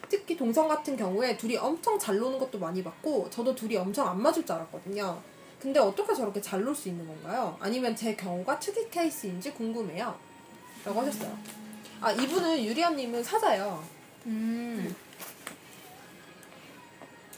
특히 0.07 0.37
동성 0.37 0.67
같은 0.67 0.95
경우에 0.95 1.35
둘이 1.35 1.57
엄청 1.57 1.97
잘 1.97 2.17
노는 2.17 2.37
것도 2.37 2.59
많이 2.59 2.83
봤고 2.83 3.29
저도 3.31 3.55
둘이 3.55 3.75
엄청 3.75 4.07
안 4.07 4.21
맞을 4.21 4.45
줄 4.45 4.55
알았거든요. 4.55 5.19
근데 5.59 5.79
어떻게 5.79 6.13
저렇게 6.13 6.39
잘 6.41 6.63
놀 6.65 6.75
수 6.75 6.89
있는 6.89 7.05
건가요? 7.07 7.57
아니면 7.59 7.95
제 7.95 8.15
경우가 8.15 8.59
특이 8.59 8.89
케이스인지 8.89 9.51
궁금해요. 9.53 10.17
라고 10.85 11.01
하셨어요. 11.01 11.37
아, 11.99 12.11
이분은 12.11 12.63
유리아님은 12.63 13.23
사자예요. 13.23 13.83
음. 14.27 14.95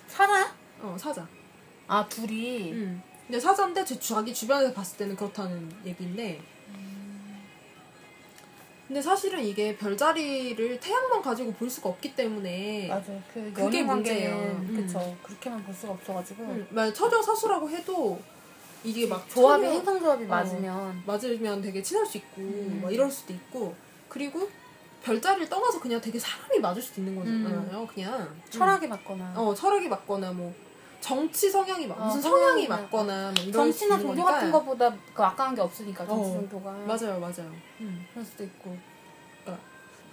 사나야? 0.07 0.53
어, 0.81 0.97
사자. 0.99 1.27
아 1.87 2.05
둘이. 2.09 2.73
음. 2.73 3.01
근데 3.25 3.39
사자인데 3.39 3.85
제 3.85 3.97
자기 3.99 4.33
주변에서 4.33 4.73
봤을 4.73 4.97
때는 4.97 5.15
그렇다는 5.15 5.71
얘기인데. 5.85 6.41
근데 8.89 8.99
사실은 9.03 9.43
이게 9.45 9.77
별자리를 9.77 10.79
태양만 10.79 11.21
가지고 11.21 11.53
볼 11.53 11.69
수가 11.69 11.89
없기 11.89 12.15
때문에 12.15 12.87
맞아요. 12.87 13.21
그 13.31 13.51
그게 13.53 13.83
문제예요. 13.83 14.33
음. 14.35 14.73
그쵸. 14.75 15.15
그렇게만 15.21 15.63
볼 15.63 15.71
수가 15.75 15.93
없어가지고 15.93 16.43
음, 16.43 16.67
만약 16.71 16.91
처녀 16.91 17.21
사수라고 17.21 17.69
해도 17.69 18.19
이게 18.83 19.05
막 19.05 19.29
조합이 19.29 19.63
처녀- 19.65 19.75
행성 19.77 19.99
조합이 19.99 20.23
어. 20.25 20.27
맞으면 20.27 21.03
맞으면 21.05 21.61
되게 21.61 21.83
친할 21.83 22.03
수 22.03 22.17
있고 22.17 22.41
음. 22.41 22.79
막 22.83 22.91
이럴 22.91 23.11
수도 23.11 23.31
있고 23.31 23.75
그리고 24.07 24.49
별자리를 25.03 25.47
떠나서 25.47 25.79
그냥 25.79 26.01
되게 26.01 26.17
사람이 26.17 26.57
맞을 26.59 26.81
수도 26.81 26.99
있는 27.01 27.15
거잖아요. 27.15 27.87
그냥 27.93 28.35
철학이 28.49 28.87
맞거나 28.87 29.33
어 29.35 29.53
철학이 29.53 29.87
맞거나 29.87 30.31
뭐 30.31 30.51
정치 31.01 31.49
성향이 31.49 31.87
맞 31.87 31.97
어, 31.99 32.05
무슨 32.05 32.21
성향이 32.21 32.67
맞거나 32.67 33.31
뭐 33.35 33.43
이런 33.43 33.51
정치나 33.53 33.97
종교 33.97 34.07
거니까. 34.21 34.31
같은 34.31 34.51
것보다 34.51 34.93
그 35.13 35.23
아까운 35.23 35.55
게 35.55 35.61
없으니까 35.61 36.05
정치 36.05 36.29
어. 36.31 36.33
종교가 36.33 36.71
맞아요 36.71 37.19
맞아요. 37.19 37.51
음. 37.81 38.05
그럴 38.11 38.25
수도 38.25 38.43
있고 38.43 38.77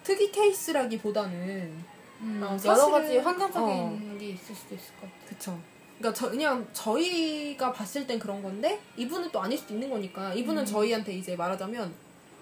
특이 0.05 0.31
케이스라기보다는 0.31 1.85
음, 2.21 2.41
어, 2.43 2.57
여러 2.65 2.91
가지 2.91 3.19
환경적인 3.19 3.69
어. 4.15 4.17
게 4.19 4.29
있을 4.31 4.55
수도 4.55 4.75
있을 4.77 4.95
것 4.95 5.03
같아. 5.03 5.13
그쵸. 5.29 5.59
그러니까 5.99 6.19
저 6.19 6.31
그냥 6.31 6.67
저희가 6.73 7.73
봤을 7.73 8.07
땐 8.07 8.19
그런 8.19 8.43
건데 8.43 8.81
이분은 8.97 9.31
또 9.33 9.41
아닐 9.43 9.59
수도 9.59 9.75
있는 9.75 9.91
거니까 9.91 10.33
이분은 10.33 10.65
저희한테 10.65 11.13
이제 11.15 11.35
말하자면 11.35 11.93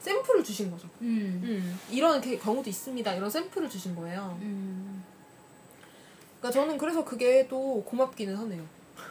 샘플을 0.00 0.44
주신 0.44 0.70
거죠. 0.70 0.86
음. 1.00 1.40
음, 1.42 1.80
이런 1.90 2.20
게- 2.20 2.36
경우도 2.36 2.68
있습니다. 2.68 3.14
이런 3.14 3.30
샘플을 3.30 3.70
주신 3.70 3.96
거예요. 3.96 4.38
음. 6.44 6.50
그러니까 6.50 6.50
저는 6.50 6.78
그래서 6.78 7.04
그게 7.04 7.46
또 7.48 7.82
고맙기는 7.84 8.36
하네요. 8.36 8.62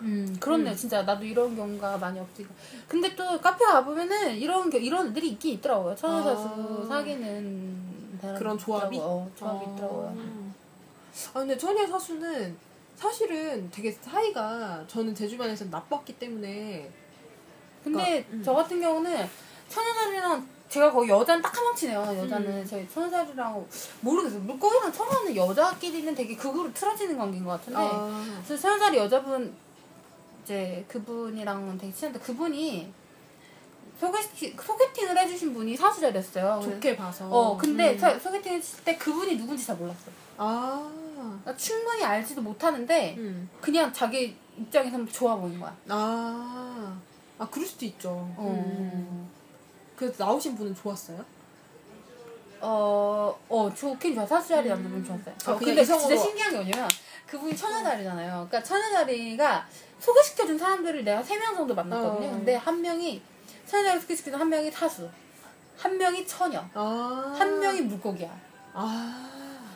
음, 0.01 0.35
그렇네. 0.39 0.75
진짜 0.75 1.01
나도 1.01 1.25
이런 1.25 1.55
경우가 1.55 1.97
많이 1.97 2.19
없지. 2.19 2.45
근데 2.87 3.15
또 3.15 3.39
카페 3.41 3.65
가보면은 3.65 4.35
이런 4.37 4.69
게 4.69 4.77
이런 4.79 5.09
애들이 5.09 5.29
있긴 5.29 5.55
있더라고요. 5.55 5.95
천연사수 5.95 6.83
아. 6.83 6.85
사귀는 6.87 7.93
그런 8.37 8.57
조합이? 8.57 8.95
있더라고요. 8.95 9.21
어, 9.21 9.31
조합이 9.35 9.71
있더라고요. 9.71 10.53
아 11.33 11.39
근데 11.39 11.57
천의 11.57 11.87
사수는 11.87 12.55
사실은 12.95 13.69
되게 13.71 13.91
사이가 13.91 14.85
저는 14.87 15.15
제 15.15 15.27
주변에서 15.27 15.65
나빴기 15.65 16.17
때문에 16.19 16.89
근데 17.83 18.25
음. 18.31 18.41
저 18.43 18.53
같은 18.53 18.79
경우는 18.79 19.27
천연사리랑 19.67 20.47
제가 20.73 20.91
거의 20.91 21.07
여자는 21.09 21.39
딱 21.43 21.55
한 21.55 21.63
명치네요. 21.65 21.99
여자는 22.01 22.47
음. 22.47 22.67
저희 22.67 22.89
천연사리랑 22.89 23.63
모르겠어요. 24.01 24.39
물고기랑 24.39 24.91
천연은 24.91 25.35
여자끼리는 25.35 26.15
되게 26.15 26.35
극으로 26.35 26.73
틀어지는 26.73 27.15
관계인 27.15 27.43
것 27.45 27.51
같은데 27.51 27.77
아, 27.79 28.41
그래서 28.43 28.59
천연사리 28.59 28.97
여자분 28.97 29.53
이제 30.43 30.83
그분이랑 30.87 31.77
되게 31.77 31.93
친한데 31.93 32.19
그분이 32.19 32.91
소개팅 33.99 34.57
소개팅을 34.59 35.15
해주신 35.19 35.53
분이 35.53 35.77
사수자였어요. 35.77 36.59
좋게 36.63 36.97
봐서 36.97 37.27
어 37.29 37.55
근데 37.55 37.91
음. 37.93 37.99
소- 37.99 38.19
소개팅 38.19 38.53
했을 38.53 38.83
때 38.83 38.97
그분이 38.97 39.37
누군지 39.37 39.63
잘 39.67 39.75
몰랐어. 39.75 40.09
아, 40.37 40.89
나 41.45 41.55
충분히 41.55 42.03
알지도 42.03 42.41
못하는데 42.41 43.13
음. 43.19 43.47
그냥 43.61 43.93
자기 43.93 44.35
입장에서 44.57 45.05
좋아 45.05 45.35
보인 45.35 45.59
거야. 45.59 45.75
아, 45.89 46.97
아 47.37 47.47
그럴 47.51 47.67
수도 47.67 47.85
있죠. 47.85 48.09
어. 48.09 48.65
음. 48.67 49.29
그래서 50.07 50.23
나오신 50.25 50.55
분은 50.55 50.75
좋았어요? 50.75 51.23
어, 52.61 53.37
어, 53.49 53.73
좋긴 53.73 54.15
좋아. 54.15 54.25
사수자리 54.25 54.69
남자분 54.69 55.03
좋았어요. 55.05 55.35
아, 55.45 55.51
어, 55.51 55.57
그냥 55.57 55.75
근데 55.75 55.81
이성으로- 55.83 55.99
진짜 55.99 56.17
신기한 56.17 56.51
게 56.51 56.57
뭐냐면, 56.57 56.89
그분이 57.27 57.55
천여자리잖아요. 57.55 58.47
그러니까 58.49 58.63
천여자리가 58.63 59.67
소개시켜준 59.99 60.57
사람들을 60.57 61.03
내가 61.03 61.21
세 61.23 61.37
명 61.37 61.55
정도 61.55 61.73
만났거든요. 61.75 62.27
어. 62.27 62.31
근데 62.31 62.55
한 62.55 62.81
명이, 62.81 63.21
천여자리 63.65 63.99
소개시켜준 64.01 64.39
한 64.39 64.49
명이 64.49 64.71
사수, 64.71 65.09
한 65.77 65.97
명이 65.97 66.25
처녀, 66.27 66.63
아, 66.73 67.35
한 67.37 67.59
명이 67.59 67.81
물고기야. 67.81 68.29
아, 68.73 69.29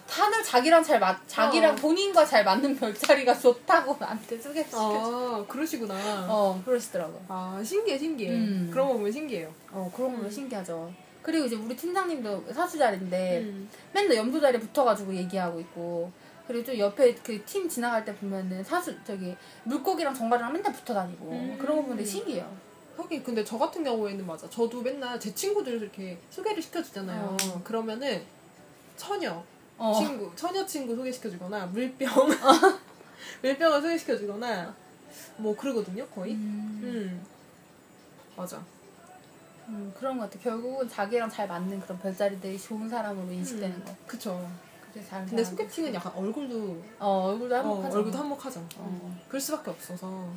다들 0.09 0.43
자기랑 0.43 0.83
잘 0.83 0.99
맞, 0.99 1.17
자기랑 1.27 1.73
어. 1.73 1.75
본인과 1.75 2.25
잘 2.25 2.43
맞는 2.43 2.77
별자리가 2.77 3.37
좋다고 3.37 3.97
나한테 3.99 4.37
소개시켜. 4.39 4.77
아 4.79 5.45
그러시구나. 5.47 5.93
어, 6.29 6.61
그러시더라고. 6.65 7.21
아 7.27 7.61
신기해 7.63 7.97
신기해. 7.97 8.31
음. 8.31 8.69
그런 8.71 8.87
거 8.87 8.93
보면 8.93 9.11
신기해요. 9.11 9.53
어, 9.71 9.91
그런 9.95 10.15
거 10.17 10.23
음. 10.23 10.29
신기하죠. 10.31 10.91
그리고 11.21 11.45
이제 11.45 11.57
우리 11.57 11.75
팀장님도 11.75 12.53
사수자리인데, 12.53 13.39
음. 13.41 13.69
맨날 13.93 14.15
염소 14.15 14.39
자리에 14.39 14.59
붙어가지고 14.61 15.13
얘기하고 15.13 15.59
있고 15.59 16.09
그리고 16.47 16.63
또 16.63 16.79
옆에 16.79 17.13
그 17.15 17.43
팀 17.45 17.67
지나갈 17.67 18.05
때 18.05 18.15
보면은 18.15 18.63
사수 18.63 18.95
저기 19.05 19.35
물고기랑 19.65 20.13
정갈이랑 20.13 20.53
맨날 20.53 20.71
붙어 20.71 20.93
다니고 20.93 21.25
음. 21.29 21.57
그런 21.59 21.75
거 21.77 21.81
보는데 21.83 22.05
신기해요. 22.05 22.49
하긴 22.95 23.21
근데 23.23 23.43
저 23.43 23.57
같은 23.57 23.83
경우에는 23.83 24.25
맞아. 24.25 24.49
저도 24.49 24.81
맨날 24.81 25.19
제 25.19 25.35
친구들을 25.35 25.81
이렇게 25.81 26.17
소개를 26.31 26.63
시켜주잖아요. 26.63 27.37
어. 27.41 27.61
그러면은 27.63 28.23
처녀 28.95 29.43
어. 29.77 29.93
친구, 29.97 30.31
처녀 30.35 30.65
친구 30.65 30.95
소개시켜주거나 30.95 31.67
물병, 31.67 32.09
물병을 33.41 33.81
소개시켜주거나 33.81 34.73
뭐 35.37 35.55
그러거든요 35.55 36.05
거의. 36.07 36.33
음, 36.33 36.79
음, 36.83 37.25
맞아. 38.35 38.61
음, 39.67 39.93
그런 39.97 40.17
것 40.17 40.29
같아. 40.29 40.39
결국은 40.41 40.87
자기랑 40.87 41.29
잘 41.29 41.47
맞는 41.47 41.79
그런 41.81 41.99
별자리들이 41.99 42.57
좋은 42.57 42.87
사람으로 42.89 43.31
인식되는 43.31 43.75
음. 43.75 43.85
거. 43.85 43.95
그쵸. 44.07 44.49
잘. 45.07 45.23
근데 45.27 45.43
소개팅은. 45.43 45.93
약간 45.93 46.11
얼굴도 46.15 46.81
어 46.97 47.29
얼굴도 47.31 47.53
어, 47.53 47.59
한몫하죠. 47.59 47.97
얼굴도 47.97 48.17
한몫하죠. 48.17 48.67
어, 48.77 49.19
그럴 49.27 49.39
수밖에 49.39 49.69
없어서. 49.69 50.27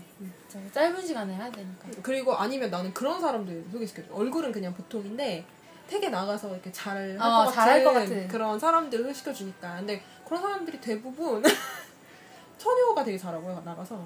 진짜 0.51 0.73
짧은 0.73 1.07
시간에 1.07 1.35
해야 1.35 1.51
되니까. 1.51 1.89
그리고 2.03 2.35
아니면 2.35 2.71
나는 2.71 2.93
그런 2.93 3.19
사람들 3.21 3.65
소개시켜줘. 3.73 4.13
얼굴은 4.13 4.53
그냥 4.53 4.75
보통인데 4.75 5.47
되게 5.91 6.09
나가서 6.09 6.53
이렇게 6.53 6.71
잘할 6.71 7.19
것 7.19 7.25
어, 7.25 7.45
같은 7.51 7.85
것 7.85 7.93
같은. 7.93 8.29
그런 8.29 8.59
사람들 8.59 9.01
소개시켜주니까. 9.01 9.77
근데 9.79 10.01
그런 10.25 10.41
사람들이 10.41 10.81
대부분 10.81 11.43
처녀가 12.59 13.03
되게 13.03 13.19
잘하고요 13.19 13.61
나가서 13.65 14.01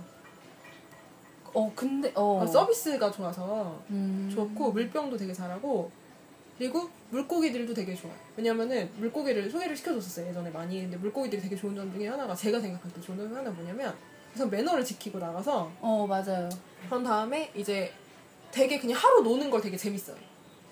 어 1.53 1.73
근데 1.77 2.11
어. 2.15 2.41
아, 2.43 2.47
서비스가 2.47 3.11
좋아서 3.11 3.79
음. 3.91 4.31
좋고 4.35 4.73
물병도 4.73 5.17
되게 5.19 5.33
잘하고 5.35 5.91
그리고 6.57 6.89
물고기들도 7.11 7.75
되게 7.75 7.95
좋아요. 7.95 8.15
왜냐면은 8.37 8.91
물고기를 8.97 9.51
소개를 9.51 9.77
시켜줬었어요 9.77 10.29
예전에 10.29 10.51
많이. 10.51 10.81
근데 10.81 10.97
물고기들이 10.97 11.43
되게 11.43 11.55
좋은 11.55 11.77
점 11.77 11.93
중에 11.93 12.09
하나가 12.09 12.35
제가 12.35 12.59
생각할 12.61 12.91
때 12.93 13.01
좋은 13.03 13.19
점 13.19 13.37
하나 13.37 13.51
뭐냐면 13.51 13.95
우선 14.35 14.49
매너를 14.49 14.83
지키고 14.83 15.19
나가서 15.19 15.71
어 15.81 16.07
맞아요. 16.09 16.49
그런 16.87 17.05
다음에 17.05 17.53
이제 17.55 17.93
되게 18.51 18.79
그냥 18.79 18.99
하루 18.99 19.23
노는 19.23 19.51
걸 19.51 19.61
되게 19.61 19.77
재밌어요. 19.77 20.17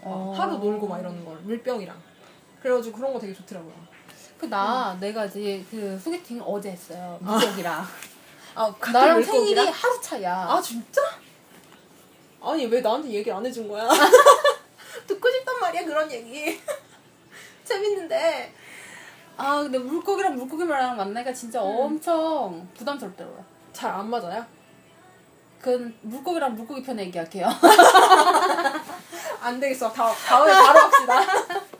어. 0.02 0.34
하루 0.36 0.58
놀고 0.58 0.86
막 0.88 0.98
이러는 1.00 1.24
걸 1.24 1.36
물병이랑. 1.38 1.96
그래가지고 2.62 2.96
그런 2.96 3.12
거 3.12 3.18
되게 3.18 3.32
좋더라고요. 3.32 3.72
그나 4.38 4.96
내가 5.00 5.24
이제 5.26 5.64
그 5.70 5.98
소개팅 6.02 6.42
어제 6.44 6.70
했어요. 6.72 7.16
물고기랑. 7.20 7.84
아 8.54 8.74
나랑 8.92 9.18
물고기랑? 9.20 9.24
생일이 9.24 9.68
하루 9.68 10.00
차야. 10.00 10.34
아 10.50 10.60
진짜? 10.60 11.00
아니 12.42 12.66
왜 12.66 12.80
나한테 12.80 13.08
얘기를 13.10 13.32
안 13.36 13.44
해준 13.46 13.68
거야? 13.68 13.88
듣고 15.06 15.30
싶단 15.30 15.60
말이야 15.60 15.84
그런 15.84 16.10
얘기. 16.10 16.60
재밌는데. 17.64 18.52
아 19.36 19.62
근데 19.62 19.78
물고기랑 19.78 20.34
물고기랑 20.36 20.96
만나니까 20.96 21.32
진짜 21.32 21.62
음. 21.62 21.66
엄청 21.80 22.68
부담스럽더라고요. 22.76 23.44
잘 23.72 23.90
안 23.92 24.10
맞아요? 24.10 24.44
그건 25.60 25.94
물고기랑 26.02 26.54
물고기 26.56 26.82
편 26.82 26.98
얘기할게요. 26.98 27.46
안 29.42 29.58
되겠어. 29.60 29.92
다, 29.92 30.12
다음에 30.12 30.52
바로 30.52 30.78
합시다. 30.78 31.20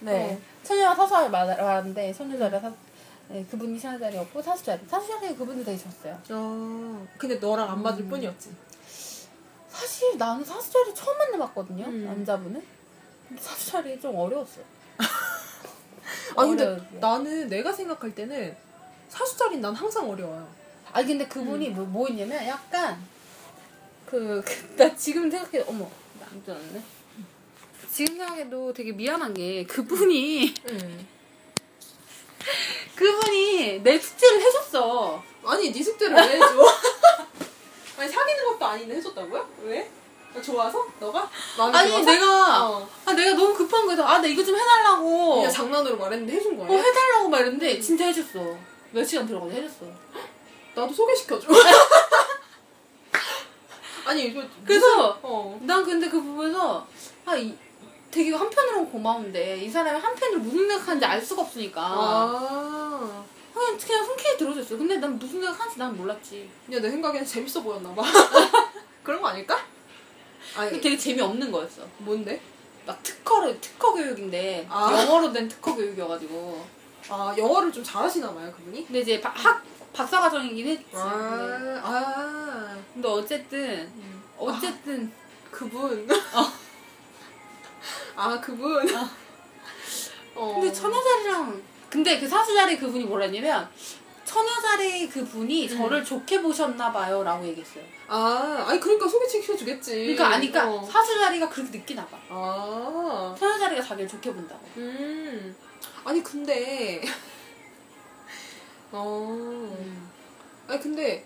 네. 0.00 0.34
어. 0.34 0.38
처녀와 0.64 0.94
사수자리 0.94 1.30
말- 1.30 1.46
말하는데 1.46 2.12
처녀자리 2.12 2.60
사 2.60 2.72
네, 3.28 3.44
그분이 3.50 3.78
처녀자리였고 3.78 4.40
사수자리. 4.42 4.80
사수자리 4.88 5.36
그분이 5.36 5.64
되게 5.64 5.76
좋았어요. 5.78 6.18
어, 6.30 7.06
근데 7.18 7.36
너랑 7.36 7.70
안 7.70 7.82
맞을 7.82 8.04
음. 8.04 8.08
뿐이었지. 8.08 8.50
사실 9.68 10.16
나는 10.18 10.44
사수자리 10.44 10.94
처음 10.94 11.16
만나봤거든요. 11.18 11.84
음. 11.84 12.04
남자분은. 12.06 12.62
근데 13.28 13.42
사수자리 13.42 14.00
좀 14.00 14.16
어려웠어요. 14.16 14.64
아 16.36 16.44
근데 16.44 16.64
어려웠어요. 16.64 17.00
나는 17.00 17.48
내가 17.48 17.72
생각할 17.72 18.14
때는 18.14 18.56
사수자리는 19.10 19.60
난 19.60 19.74
항상 19.74 20.08
어려워요. 20.10 20.48
아니 20.92 21.06
근데 21.06 21.24
음. 21.24 21.28
그분이 21.28 21.68
뭐, 21.70 21.84
뭐 21.84 22.08
있냐면 22.08 22.44
약간 22.46 22.98
그 24.10 24.42
나 24.76 24.94
지금 24.96 25.30
생각해 25.30 25.64
어머 25.66 25.90
안 26.30 26.42
좋았네. 26.44 26.82
지금 27.90 28.16
생각해도 28.16 28.72
되게 28.72 28.92
미안한 28.92 29.34
게 29.34 29.64
그분이 29.66 30.54
응. 30.70 31.06
그분이 32.94 33.82
내 33.82 33.98
숙제를 33.98 34.40
해줬어. 34.40 35.22
아니 35.44 35.72
네 35.72 35.82
숙제를 35.82 36.14
왜 36.16 36.22
해줘? 36.36 36.46
아니 37.98 38.08
사귀는 38.08 38.44
것도 38.44 38.64
아닌데 38.64 38.96
해줬다고요? 38.96 39.48
왜? 39.64 39.90
아, 40.36 40.40
좋아서? 40.42 40.86
너가? 41.00 41.28
아니 41.58 41.88
들어서? 41.90 42.04
내가 42.04 42.68
어. 42.68 42.88
아 43.06 43.12
내가 43.12 43.32
너무 43.34 43.54
급한 43.54 43.86
거여서 43.86 44.04
아나 44.04 44.26
이거 44.26 44.44
좀 44.44 44.54
해달라고 44.56 45.36
그냥 45.36 45.50
장난으로 45.50 45.96
말했는데 45.96 46.34
해준 46.34 46.56
거야. 46.56 46.68
어 46.68 46.72
해달라고 46.80 47.28
말했는데 47.28 47.80
진짜 47.80 48.06
해줬어. 48.06 48.56
몇 48.92 49.04
시간 49.04 49.26
들어가서 49.26 49.50
해줬어. 49.52 49.86
나도 50.74 50.92
소개시켜줘. 50.92 51.48
아니 54.08 54.24
이거 54.24 54.42
그래서 54.64 55.18
어. 55.22 55.58
난 55.62 55.84
근데 55.84 56.08
그 56.08 56.20
부분에서 56.22 56.86
아 57.26 57.36
이, 57.36 57.54
되게 58.10 58.32
한편으로는 58.32 58.90
고마운데 58.90 59.58
이 59.58 59.68
사람이 59.68 60.00
한편으로 60.00 60.40
무슨 60.40 60.66
생각하는지 60.66 61.04
알 61.04 61.20
수가 61.20 61.42
없으니까 61.42 61.82
아. 61.82 63.24
그냥 63.52 63.76
그냥 63.78 64.04
흔쾌히 64.06 64.38
들어줬어. 64.38 64.78
근데 64.78 64.96
난 64.96 65.18
무슨 65.18 65.40
생각하는지 65.42 65.78
난 65.78 65.94
몰랐지. 65.94 66.48
야, 66.72 66.80
내 66.80 66.90
생각에는 66.90 67.26
재밌어 67.26 67.62
보였나 67.62 67.94
봐. 67.94 68.02
그런 69.02 69.20
거 69.20 69.28
아닐까? 69.28 69.58
근데 70.54 70.70
아니, 70.70 70.80
되게 70.80 70.96
재미없는 70.96 71.52
거였어. 71.52 71.82
뭔데? 71.98 72.40
막 72.86 73.02
특허를 73.02 73.60
특허 73.60 73.92
교육인데 73.92 74.66
아. 74.70 74.90
영어로 74.90 75.30
된 75.32 75.46
특허 75.48 75.74
교육이어가지고 75.74 76.64
아, 77.10 77.34
영어를 77.36 77.70
좀 77.70 77.84
잘하시나 77.84 78.32
봐요, 78.32 78.50
그분이? 78.56 78.86
근데 78.86 79.00
이제 79.00 79.20
바- 79.20 79.30
학 79.30 79.62
박사 79.92 80.20
과정이긴 80.20 80.68
했지. 80.68 80.86
아, 80.94 81.10
근데, 81.10 81.80
아. 81.82 82.76
근데 82.94 83.08
어쨌든 83.08 83.92
어쨌든 84.36 85.12
그분. 85.50 86.08
아, 88.16 88.40
그분. 88.40 88.86
어. 90.34 90.54
근데 90.54 90.72
천여자리랑 90.72 91.62
근데 91.90 92.20
그 92.20 92.28
사수자리 92.28 92.78
그분이 92.78 93.04
뭐라 93.04 93.24
했냐면 93.24 93.68
처녀자리 94.24 95.08
그 95.08 95.24
분이 95.24 95.68
저를 95.68 96.04
좋게 96.04 96.42
보셨나 96.42 96.92
봐요 96.92 97.24
라고 97.24 97.46
얘기했어요. 97.46 97.82
아, 98.08 98.66
아니 98.68 98.78
그러니까 98.78 99.08
소개팅 99.08 99.40
시켜주겠지. 99.40 100.14
그러니까 100.14 100.28
아니까 100.28 100.68
어. 100.70 100.84
사수자리가 100.84 101.48
그렇게 101.48 101.78
느끼나 101.78 102.04
봐. 102.06 102.18
아, 102.28 103.34
처녀자리가 103.38 103.82
자기를 103.82 104.08
좋게 104.08 104.32
본다고. 104.34 104.60
음, 104.76 105.56
아니 106.04 106.22
근데, 106.22 107.02
어, 108.92 109.28
음. 109.30 110.10
아니 110.66 110.80
근데 110.80 111.24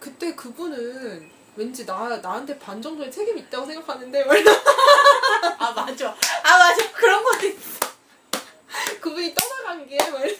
그때 0.00 0.34
그분은 0.34 1.30
왠지 1.54 1.84
나 1.84 2.08
나한테 2.16 2.58
반 2.58 2.80
정도의 2.80 3.10
책임이 3.12 3.42
있다고 3.42 3.66
생각하는데 3.66 4.24
말아 4.24 4.42
맞아. 5.74 6.08
아 6.42 6.58
맞아. 6.58 6.92
그런 6.92 7.22
것도 7.22 7.46
있어. 7.46 7.80
그분이 9.00 9.34
떠나간 9.34 9.86
게 9.86 9.98
말. 10.10 10.36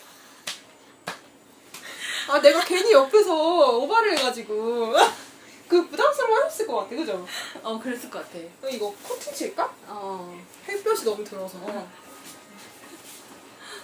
아 2.29 2.41
내가 2.41 2.61
괜히 2.65 2.93
옆에서 2.93 3.77
오바를 3.77 4.17
해가지고 4.17 4.95
그 5.69 5.87
부담스러워했을 5.89 6.67
것 6.67 6.77
같아, 6.77 6.97
그죠? 6.97 7.27
어 7.63 7.79
그랬을 7.79 8.11
것 8.11 8.19
같아. 8.21 8.39
어, 8.63 8.69
이거 8.69 8.95
코팅 9.03 9.35
칠까? 9.35 9.75
어. 9.87 10.39
햇볕이 10.69 11.05
너무 11.05 11.23
들어서. 11.25 11.59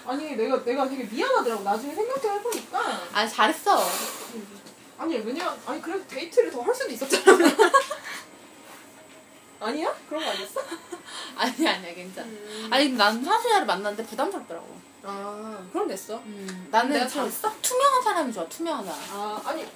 아니 0.08 0.34
내가 0.36 0.64
내가 0.64 0.88
되게 0.88 1.04
미안하더라고. 1.04 1.62
나중에 1.62 1.94
생각해 1.94 2.38
해보니까 2.38 2.78
아 3.12 3.26
잘했어. 3.26 3.78
아니 4.96 5.18
왜냐 5.18 5.54
아니 5.66 5.80
그래도 5.82 6.06
데이트를 6.08 6.50
더 6.50 6.62
할 6.62 6.74
수도 6.74 6.90
있었잖아. 6.90 7.36
아니야? 9.60 9.94
그런 10.08 10.24
거 10.24 10.30
아니었어? 10.30 10.60
아니 11.36 11.68
아니야 11.68 11.94
괜찮아. 11.94 12.26
음. 12.26 12.68
아니 12.70 12.88
난 12.90 13.22
사수자를 13.22 13.66
만났는데 13.66 14.08
부담스럽더라고. 14.08 14.78
아 15.02 15.62
그럼 15.72 15.88
됐어. 15.88 16.16
음. 16.24 16.68
나는 16.70 16.92
내가 16.92 17.06
좀 17.06 17.22
잘했어? 17.22 17.52
투명한 17.60 18.02
사람이 18.02 18.32
좋아. 18.32 18.48
투명한 18.48 18.84
사람. 18.86 19.00
아 19.10 19.42
아니 19.44 19.66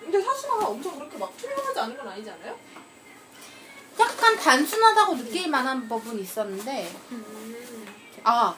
근데 0.00 0.20
사수가 0.22 0.66
엄청 0.66 0.96
그렇게 0.98 1.18
막 1.18 1.36
투명하지 1.36 1.78
않은 1.80 1.96
건 1.96 2.08
아니지 2.08 2.30
않아요? 2.30 2.56
약간 3.98 4.36
단순하다고 4.36 5.16
느낄 5.16 5.48
만한 5.48 5.88
부분이 5.88 6.22
있었는데 6.22 6.94
아 8.24 8.54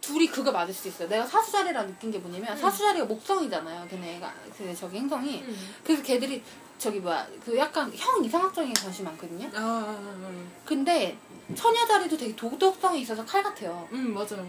둘이 0.00 0.26
그거 0.28 0.50
맞을 0.50 0.72
수 0.72 0.88
있어요. 0.88 1.08
내가 1.08 1.26
사수자리라 1.26 1.86
느낀 1.86 2.10
게 2.10 2.18
뭐냐면 2.18 2.56
사수자리가 2.56 3.04
목성이잖아요. 3.06 3.86
걔네가 3.88 4.32
그 4.56 4.74
저기 4.74 4.98
행성이. 4.98 5.44
그래서 5.84 6.02
걔들이 6.02 6.42
저기 6.78 6.98
뭐야 7.00 7.26
그 7.44 7.56
약간 7.58 7.92
형 7.94 8.24
이상학적인 8.24 8.72
것이 8.72 9.02
많거든요. 9.02 9.46
아, 9.54 9.58
아, 9.60 9.96
아, 10.24 10.32
근데 10.64 11.16
처녀 11.54 11.86
자리도 11.86 12.16
되게 12.16 12.34
도덕성이 12.34 13.02
있어서 13.02 13.24
칼 13.24 13.42
같아요. 13.42 13.86
음 13.92 14.14
맞아요. 14.14 14.46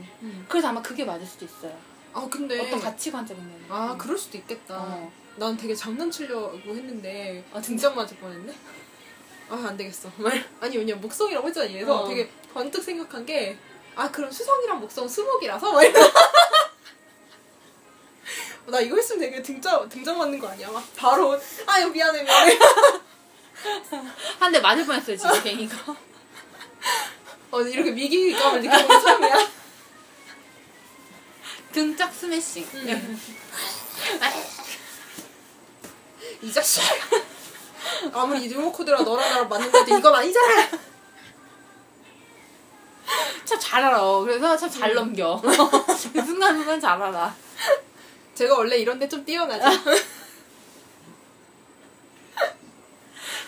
그래서 0.47 0.69
아마 0.69 0.81
그게 0.81 1.03
맞을 1.03 1.25
수도 1.25 1.45
있어요. 1.45 1.75
아 2.13 2.27
근데 2.29 2.59
어떤 2.59 2.79
가치관적인 2.79 3.43
면. 3.45 3.65
아 3.69 3.95
그럴 3.97 4.17
수도 4.17 4.37
있겠다. 4.37 4.77
어. 4.77 5.11
난 5.37 5.55
되게 5.57 5.73
장난치려고 5.75 6.57
했는데 6.57 7.43
아, 7.53 7.59
등장 7.61 7.95
맞을 7.95 8.17
뻔했네. 8.17 8.53
아 9.49 9.55
안 9.67 9.75
되겠어. 9.75 10.09
말 10.17 10.45
아니 10.61 10.77
왜냐 10.77 10.93
면 10.93 11.01
목성이라고 11.01 11.47
했잖아. 11.49 11.69
얘서 11.73 12.03
어. 12.03 12.07
되게 12.07 12.29
번뜩 12.53 12.81
생각한 12.81 13.25
게 13.25 13.57
아 13.95 14.09
그럼 14.09 14.31
수성이랑 14.31 14.79
목성 14.79 15.07
수목이라서 15.07 15.71
막 15.71 15.83
이러. 15.83 15.99
나 18.67 18.79
이거 18.79 18.95
했으면 18.95 19.19
되게 19.19 19.41
등장 19.41 19.89
등장 19.89 20.17
맞는 20.17 20.39
거 20.39 20.47
아니야? 20.47 20.69
막 20.71 20.83
바로 20.95 21.37
아 21.65 21.79
이거 21.79 21.89
미안해 21.89 22.23
미안해. 22.23 22.59
한 24.39 24.51
대 24.51 24.59
맞을 24.59 24.85
뻔했어요 24.85 25.17
지금 25.17 25.43
갱이가. 25.43 25.95
어 27.51 27.61
이렇게 27.61 27.91
위기감을 27.93 28.61
느끼는 28.61 28.87
게 28.87 29.01
처음이야. 29.01 29.47
등짝 31.73 32.13
스매싱. 32.13 32.67
이 36.41 36.51
자식. 36.51 36.81
아무리 38.13 38.47
리모코드라 38.47 39.01
너랑 39.01 39.29
나랑 39.29 39.49
맞는데도 39.49 39.97
이건 39.97 40.15
아니잖아. 40.15 40.69
참잘 43.71 43.85
알아. 43.85 44.19
그래서 44.19 44.57
참 44.57 44.69
잘 44.69 44.93
넘겨. 44.93 45.39
그 45.41 45.49
순간순간 46.25 46.79
잘 46.79 47.01
알아. 47.01 47.33
제가 48.35 48.55
원래 48.57 48.77
이런데 48.77 49.07
좀 49.07 49.23
뛰어나죠. 49.23 49.63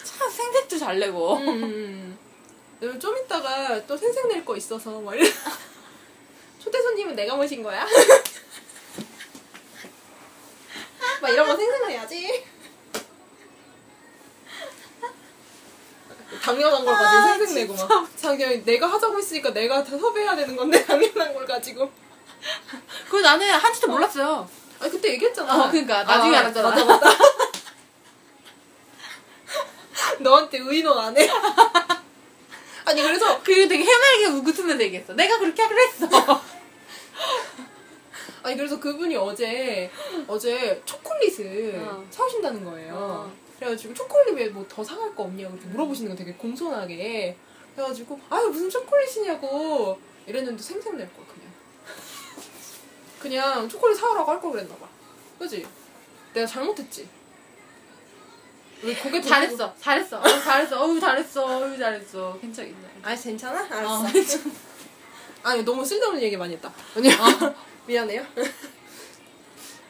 참 0.04 0.30
생색도 0.32 0.78
잘 0.78 1.00
내고. 1.00 1.36
음. 1.38 2.18
음. 2.84 3.00
좀 3.00 3.18
이따가 3.18 3.86
또 3.86 3.98
생색 3.98 4.28
낼 4.28 4.46
거 4.46 4.56
있어서 4.56 5.02
막 5.02 5.14
이래. 5.16 5.30
초대 6.60 6.82
손님은 6.82 7.16
내가 7.16 7.36
모신 7.36 7.62
거야? 7.62 7.86
막 11.22 11.30
이런 11.30 11.48
거 11.48 11.56
생색내야지. 11.58 12.46
당연한 16.44 16.84
걸 16.84 16.94
가지고 16.94 17.22
아, 17.22 17.38
생색내고 17.38 17.74
막. 17.74 18.10
당연히 18.22 18.64
내가 18.66 18.88
하자고 18.88 19.18
했으니까 19.18 19.54
내가 19.54 19.82
다 19.82 19.98
섭외해야 19.98 20.36
되는 20.36 20.58
건데 20.58 20.84
당연한 20.86 21.34
걸 21.34 21.46
가지고. 21.46 21.90
그리고 23.10 23.22
나는 23.22 23.50
한지도 23.50 23.88
몰랐어요. 23.88 24.48
아 24.82 24.90
그때 24.90 25.14
얘기했잖아. 25.14 25.64
어, 25.64 25.72
그러니까 25.72 26.04
나중에 26.04 26.36
아, 26.36 26.40
알았잖아. 26.42 26.70
맞아 26.70 26.84
맞아. 26.86 27.10
너한테 30.20 30.58
의논 30.60 30.98
안 30.98 31.18
해. 31.18 31.30
아니 32.86 33.02
그래서 33.02 33.42
그리고 33.42 33.70
되게 33.70 33.86
해맑게 33.86 34.26
웃으면서 34.50 34.84
얘기했어. 34.84 35.14
내가 35.14 35.40
그렇게 35.40 35.62
하기로 35.62 35.82
했어. 35.82 36.42
아니 38.44 38.58
그래서 38.58 38.78
그분이 38.78 39.16
어제 39.16 39.90
어제 40.28 40.82
초콜릿을 40.84 41.82
어. 41.88 42.06
사오신다는 42.12 42.66
거예요. 42.66 42.94
어. 42.94 43.43
그래가지고 43.64 43.94
초콜릿에 43.94 44.50
뭐 44.50 44.66
더 44.68 44.84
사갈 44.84 45.16
거 45.16 45.24
없냐고 45.24 45.56
물어보시는 45.56 46.12
거 46.12 46.18
되게 46.18 46.34
공손하게. 46.34 47.36
그래가지고 47.76 48.20
아유 48.30 48.48
무슨 48.50 48.70
초콜릿이냐고 48.70 49.98
이랬는데 50.28 50.62
생색 50.62 50.96
낼 50.96 51.08
걸 51.14 51.26
그냥. 51.26 51.54
그냥 53.20 53.70
초콜릿 53.70 53.98
사오라고 53.98 54.32
할 54.32 54.42
걸 54.42 54.52
그랬나 54.52 54.76
봐. 54.76 54.88
그지? 55.40 55.66
내가 56.34 56.46
잘못했지. 56.46 57.08
왜 58.82 58.94
고개 58.96 59.22
잘했어. 59.22 59.74
잘했어. 59.80 60.20
어, 60.20 60.24
잘했어. 60.24 60.82
어우 60.84 61.00
잘했어. 61.00 61.46
어우 61.46 61.78
잘했어. 61.78 62.38
괜찮아. 62.42 62.68
아 63.02 63.16
괜찮아? 63.16 63.62
어, 63.62 63.66
알았어. 63.70 64.12
괜찮아. 64.12 64.44
아니 65.44 65.64
너무 65.64 65.86
쓸데없는 65.86 66.22
얘기 66.22 66.36
많이 66.36 66.54
했다. 66.56 66.74
아니 66.96 67.08
미안해요. 67.88 68.26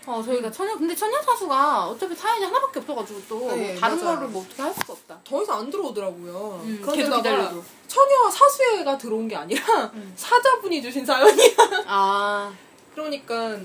어, 0.06 0.22
저희가 0.22 0.52
처녀, 0.52 0.76
근데 0.78 0.94
처녀 0.94 1.22
사수가 1.22 1.88
어차피 1.88 2.14
사연이 2.16 2.44
하나밖에 2.44 2.80
없어가지고 2.80 3.22
또 3.30 3.56
네, 3.56 3.72
뭐 3.72 3.80
다른 3.80 3.98
맞아요. 4.04 4.16
거를 4.18 4.28
뭐 4.30 4.42
어떻게 4.44 4.62
할 4.62 4.74
수가 4.74 4.94
없다. 4.94 5.20
더 5.24 5.42
이상 5.42 5.60
안 5.60 5.70
들어오더라고요. 5.70 6.62
음, 6.64 6.82
계속 6.94 7.16
기다려도. 7.18 7.64
처녀 7.88 8.30
사수회가 8.30 8.98
들어온 8.98 9.28
게 9.28 9.36
아니라 9.36 9.86
음. 9.94 10.14
사자분이 10.18 10.82
주신 10.82 11.06
사연이야. 11.06 11.56
아, 11.88 12.54
그러니까 12.94 13.58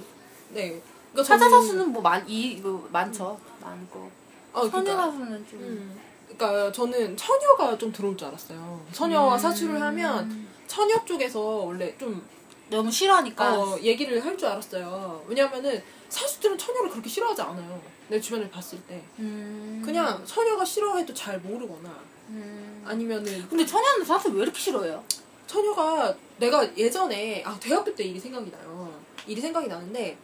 네. 0.50 0.80
그러니까 1.12 1.24
사자 1.24 1.48
사수는 1.48 1.92
뭐 1.92 2.00
많, 2.02 2.24
이, 2.28 2.56
뭐 2.56 2.88
많죠. 2.92 3.38
많고. 3.60 4.10
어, 4.52 4.60
처녀 4.70 4.82
그러니까, 4.84 5.04
사수는 5.06 5.46
좀. 5.48 5.58
음. 5.60 6.00
그러니까 6.28 6.70
저는 6.70 7.16
처녀가 7.16 7.76
좀 7.76 7.90
들어올 7.92 8.16
줄 8.16 8.28
알았어요. 8.28 8.80
처녀와 8.92 9.34
음. 9.34 9.38
사수를 9.38 9.80
하면 9.80 10.46
처녀 10.68 11.04
쪽에서 11.04 11.40
원래 11.40 11.96
좀 11.98 12.24
너무 12.70 12.90
싫어하니까. 12.90 13.58
어, 13.58 13.78
얘기를 13.80 14.24
할 14.24 14.36
줄 14.36 14.48
알았어요. 14.48 15.24
왜냐면은 15.26 15.82
사수들은 16.08 16.56
처녀를 16.58 16.90
그렇게 16.90 17.08
싫어하지 17.08 17.42
않아요. 17.42 17.80
내 18.08 18.20
주변을 18.20 18.50
봤을 18.50 18.78
때. 18.82 19.02
음. 19.18 19.82
그냥 19.84 20.24
처녀가 20.24 20.64
싫어해도 20.64 21.12
잘 21.14 21.38
모르거나 21.40 21.90
음. 22.28 22.82
아니면은 22.86 23.48
근데 23.48 23.64
처녀는 23.66 24.04
사수 24.04 24.30
왜 24.30 24.42
이렇게 24.42 24.58
싫어해요? 24.58 25.02
처녀가 25.46 26.14
내가 26.38 26.76
예전에 26.76 27.42
아 27.44 27.56
대학교 27.60 27.94
때 27.94 28.04
일이 28.04 28.18
생각이 28.20 28.50
나요. 28.50 28.92
일이 29.26 29.40
생각이 29.40 29.66
나는데 29.68 30.16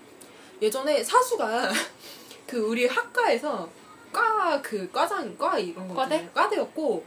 예전에 0.63 1.03
사수가 1.05 1.71
그 2.47 2.59
우리 2.59 2.87
학과에서 2.87 3.69
과 4.13 4.61
그 4.63 4.89
과장 4.93 5.37
과 5.37 5.59
이런 5.59 5.89
거 5.89 5.95
과대? 5.95 6.29
과대였고 6.33 7.05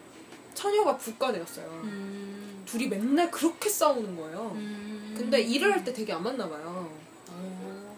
처녀가 0.53 0.97
부과대였어요. 0.97 1.65
음. 1.83 2.63
둘이 2.67 2.87
맨날 2.87 3.31
그렇게 3.31 3.69
싸우는 3.69 4.15
거예요. 4.17 4.51
음. 5.17 5.21
근데 5.23 5.41
일을 5.41 5.71
할 5.71 5.83
때 5.83 5.93
되게 5.93 6.13
안 6.13 6.23
맞나 6.23 6.47
봐요. 6.47 6.89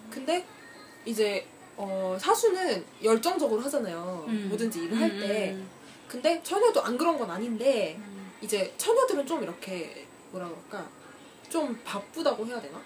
근데 0.10 0.46
이제 1.06 1.46
어, 1.78 2.18
사수는 2.20 2.84
열정적으로 3.04 3.62
하잖아요. 3.62 4.26
음. 4.28 4.48
뭐든지 4.50 4.84
일을 4.84 5.00
할 5.00 5.10
때. 5.20 5.58
근데 6.08 6.42
처녀도 6.44 6.82
안 6.82 6.98
그런 6.98 7.18
건 7.18 7.30
아닌데 7.30 7.96
음. 8.00 8.32
이제 8.42 8.74
처녀들은 8.78 9.26
좀 9.28 9.44
이렇게 9.44 10.08
뭐라 10.32 10.48
그럴까 10.48 10.90
좀 11.50 11.80
바쁘다고 11.84 12.46
해야 12.48 12.60
되나? 12.60 12.82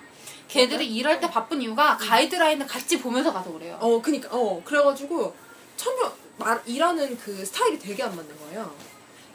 걔들이 0.48 0.94
일할 0.96 1.20
때 1.20 1.30
바쁜 1.30 1.62
이유가 1.62 1.98
가이드라인을 1.98 2.68
같이 2.68 3.00
보면서 3.00 3.32
가서 3.32 3.52
그래요. 3.54 3.78
어 3.82 4.02
그니까 4.02 4.30
어 4.32 4.62
그래가지고 4.64 5.34
처녀 5.78 6.12
말 6.38 6.62
일하는 6.66 7.18
그 7.18 7.44
스타일이 7.46 7.80
되게 7.80 8.04
안 8.04 8.16
맞는 8.16 8.38
거예요. 8.40 8.74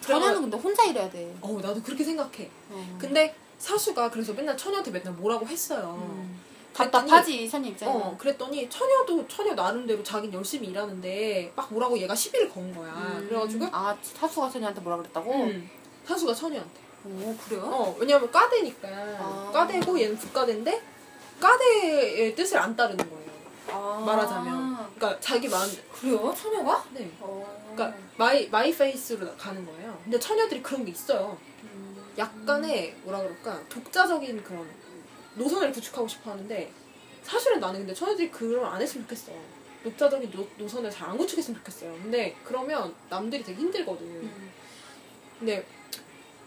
처녀는 0.01 0.43
근데 0.43 0.57
혼자 0.57 0.85
일해야 0.85 1.09
돼. 1.11 1.35
어 1.41 1.59
나도 1.61 1.83
그렇게 1.83 2.05
생각해. 2.05 2.49
어. 2.71 2.97
근데 3.01 3.35
사수가 3.59 4.11
그래서 4.11 4.33
맨날 4.33 4.57
처녀한테 4.57 4.91
맨날 4.91 5.13
뭐라고 5.15 5.47
했어요. 5.47 6.09
음. 6.11 6.41
답답하지 6.73 7.49
선임 7.49 7.73
입장에서. 7.73 7.99
어, 7.99 8.17
그랬더니 8.17 8.69
처녀도 8.71 9.27
처녀 9.27 9.55
나름대로 9.55 10.03
자긴 10.03 10.33
열심히 10.33 10.69
일하는데 10.69 11.53
막 11.57 11.73
뭐라고 11.73 11.99
얘가 11.99 12.15
시비를 12.15 12.49
건 12.49 12.73
거야. 12.75 12.93
음. 12.93 13.27
그래가지고 13.29 13.67
아 13.73 13.97
사수가 14.01 14.49
선이한테 14.49 14.81
뭐라 14.81 14.99
그랬다고? 14.99 15.33
음, 15.35 15.69
사수가 16.05 16.35
처녀한테. 16.35 16.81
오 17.05 17.37
그래요? 17.37 17.63
어, 17.65 17.97
왜냐면 17.99 18.31
과대니까. 18.31 18.89
아. 18.89 19.51
과대고 19.53 20.01
얘는 20.01 20.17
북과대인데 20.19 20.83
과대의 21.41 22.35
뜻을 22.37 22.59
안 22.59 22.77
따르는 22.77 23.09
거예요. 23.09 23.29
아. 23.73 24.03
말하자면. 24.07 24.79
그러니까 24.95 25.21
자기 25.21 25.49
마음. 25.49 25.69
그래요? 25.93 26.35
처녀가? 26.37 26.85
네. 26.93 27.11
어. 27.21 27.59
그러니까 27.75 27.99
my 28.17 28.49
my 28.49 28.73
pace로 28.73 29.37
가는 29.37 29.65
거예요. 29.67 29.99
근데 30.05 30.19
처녀들이 30.19 30.63
그런 30.63 30.85
게 30.85 30.93
있어요. 30.93 31.37
음. 32.19 32.21
약간의 32.21 32.97
뭐라 33.05 33.21
그럴까 33.21 33.63
독자적인 33.69 34.43
그런 34.43 34.69
노선을 35.35 35.73
구축하고 35.73 36.09
싶어 36.09 36.33
하는데 36.33 36.73
사실은 37.23 37.61
나는 37.61 37.81
근데 37.81 37.95
처녀들이 37.95 38.31
그걸 38.31 38.65
안 38.65 38.81
했으면 38.81 39.05
좋겠어. 39.07 39.33
독자적인 39.85 40.31
노, 40.31 40.47
노선을 40.59 40.91
잘 40.91 41.09
안 41.11 41.17
구축했으면 41.17 41.59
좋겠어요. 41.61 41.93
근데 42.03 42.37
그러면 42.45 42.95
남들이 43.09 43.43
되게 43.45 43.61
힘들거든. 43.61 44.05
음. 44.07 44.51
근데 45.39 45.65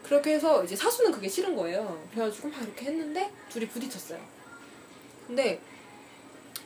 그렇게 0.03 0.33
해서 0.33 0.63
이제 0.63 0.75
사수는 0.75 1.11
그게 1.11 1.29
싫은 1.29 1.55
거예요. 1.55 2.03
그래가지고 2.11 2.49
막 2.49 2.61
이렇게 2.61 2.87
했는데 2.87 3.31
둘이 3.49 3.67
부딪혔어요. 3.67 4.19
근데 5.27 5.61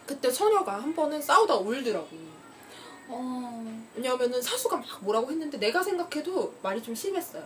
그때 0.05 0.31
처녀가 0.31 0.81
한 0.81 0.95
번은 0.95 1.21
싸우다 1.21 1.55
울더라고. 1.57 2.07
어. 3.07 3.85
왜냐하면은 3.95 4.41
사수가 4.41 4.77
막 4.77 5.03
뭐라고 5.03 5.29
했는데 5.29 5.59
내가 5.59 5.83
생각해도 5.83 6.55
말이 6.63 6.81
좀 6.81 6.95
심했어요. 6.95 7.43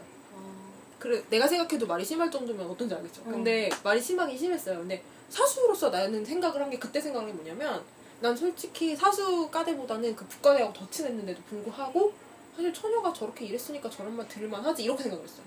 어. 0.99 1.01
그래 1.01 1.23
내가 1.29 1.47
생각해도 1.47 1.87
말이 1.87 2.03
심할 2.03 2.29
정도면 2.29 2.69
어떤지 2.69 2.93
알겠죠. 2.93 3.21
어. 3.21 3.25
근데 3.31 3.69
말이 3.83 4.01
심하긴 4.01 4.37
심했어요. 4.37 4.79
근데 4.79 5.01
사수로서 5.29 5.89
나는 5.89 6.23
생각을 6.25 6.61
한 6.61 6.69
게 6.69 6.77
그때 6.77 6.99
생각한 6.99 7.27
게 7.27 7.33
뭐냐면 7.33 7.83
난 8.19 8.35
솔직히 8.35 8.95
사수 8.95 9.49
까대보다는 9.49 10.15
그 10.15 10.25
북과대하고 10.25 10.73
더 10.73 10.89
친했는데도 10.89 11.41
불구하고 11.49 12.11
사실 12.55 12.73
처녀가 12.73 13.13
저렇게 13.13 13.45
일했으니까 13.45 13.89
저런 13.89 14.15
말 14.17 14.27
들을만 14.27 14.63
하지 14.65 14.83
이렇게 14.83 15.03
생각을 15.03 15.23
했어요. 15.23 15.45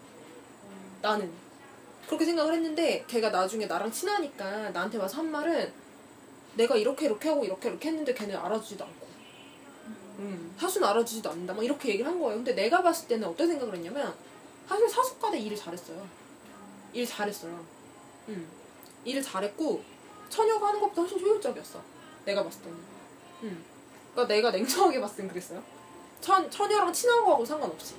나는 1.02 1.30
그렇게 2.06 2.24
생각을 2.24 2.54
했는데 2.54 3.04
걔가 3.06 3.30
나중에 3.30 3.66
나랑 3.66 3.90
친하니까 3.92 4.70
나한테 4.70 4.98
와서 4.98 5.18
한 5.18 5.30
말은 5.30 5.72
내가 6.54 6.76
이렇게 6.76 7.06
이렇게 7.06 7.28
하고 7.28 7.44
이렇게 7.44 7.68
이렇게 7.68 7.88
했는데 7.88 8.14
걔는 8.14 8.36
알아주지도 8.36 8.84
않고 8.84 9.06
음, 10.18 10.54
사수는 10.58 10.86
알아주지도 10.88 11.30
않는다 11.30 11.54
막 11.54 11.64
이렇게 11.64 11.90
얘기를 11.90 12.10
한 12.10 12.18
거예요. 12.20 12.36
근데 12.36 12.54
내가 12.54 12.82
봤을 12.82 13.08
때는 13.08 13.28
어떤 13.28 13.48
생각을 13.48 13.74
했냐면 13.74 14.14
사실 14.68 14.88
사수과대 14.88 15.38
일을 15.38 15.56
잘했어요. 15.56 16.06
일 16.92 17.06
잘했어요. 17.06 17.64
음. 18.28 18.48
일을 19.04 19.22
잘했고 19.22 19.82
처녀가 20.28 20.68
하는 20.68 20.80
것보다 20.80 21.02
훨씬 21.02 21.20
효율적이었어. 21.20 21.80
내가 22.24 22.42
봤을 22.44 22.62
때는. 22.62 22.76
음. 23.42 23.64
그러니까 24.12 24.34
내가 24.34 24.50
냉정하게 24.50 25.00
봤을 25.00 25.18
땐 25.18 25.28
그랬어요. 25.28 25.62
처, 26.20 26.48
처녀랑 26.48 26.92
친한 26.92 27.24
거하고 27.24 27.44
상관없이. 27.44 27.94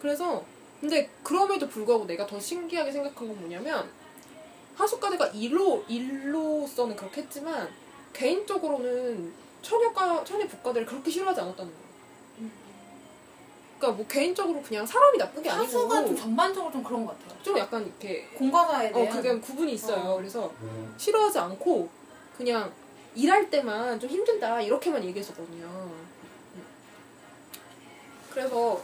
그래서 0.00 0.44
근데 0.80 1.10
그럼에도 1.22 1.68
불구하고 1.68 2.06
내가 2.06 2.26
더 2.26 2.38
신기하게 2.38 2.92
생각한 2.92 3.26
건 3.26 3.40
뭐냐면 3.40 3.90
하숙과대가 4.76 5.28
일로 5.28 5.84
일로서는 5.88 6.94
그렇게 6.94 7.22
했지만 7.22 7.72
개인적으로는 8.12 9.32
처녀과 9.62 10.24
처녀 10.24 10.46
북과대를 10.46 10.86
그렇게 10.86 11.10
싫어하지 11.10 11.40
않았다는 11.40 11.72
거예요. 11.72 11.83
그러니까 13.84 13.92
뭐 13.92 14.06
개인적으로 14.06 14.62
그냥 14.62 14.86
사람이 14.86 15.18
나쁜 15.18 15.42
게 15.42 15.50
아니고 15.50 15.66
사수가 15.70 16.06
좀 16.06 16.16
전반적으로 16.16 16.72
좀 16.72 16.82
그런 16.82 17.04
것 17.04 17.18
같아요. 17.18 17.42
좀 17.42 17.58
약간 17.58 17.84
이렇게 17.84 18.24
공과사에 18.34 18.88
어 18.90 18.92
대한. 18.94 19.10
그게 19.10 19.38
구분이 19.38 19.72
있어요. 19.74 20.12
어. 20.12 20.16
그래서 20.16 20.50
싫어하지 20.96 21.38
않고 21.38 21.88
그냥 22.36 22.72
일할 23.14 23.50
때만 23.50 24.00
좀 24.00 24.08
힘들다 24.08 24.62
이렇게만 24.62 25.04
얘기했었거든요. 25.04 25.66
음. 25.66 26.62
그래서 28.30 28.82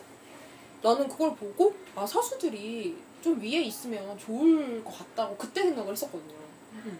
나는 0.83 1.09
그걸 1.09 1.35
보고 1.35 1.75
아 1.97 2.07
사수들이 2.07 2.97
좀 3.23 3.41
위에 3.41 3.63
있으면 3.63 4.19
좋을 4.19 4.85
것 4.85 4.99
같다고 4.99 5.37
그때 5.37 5.63
생각을 5.63 5.93
했었거든요. 5.93 6.35
음. 6.75 6.99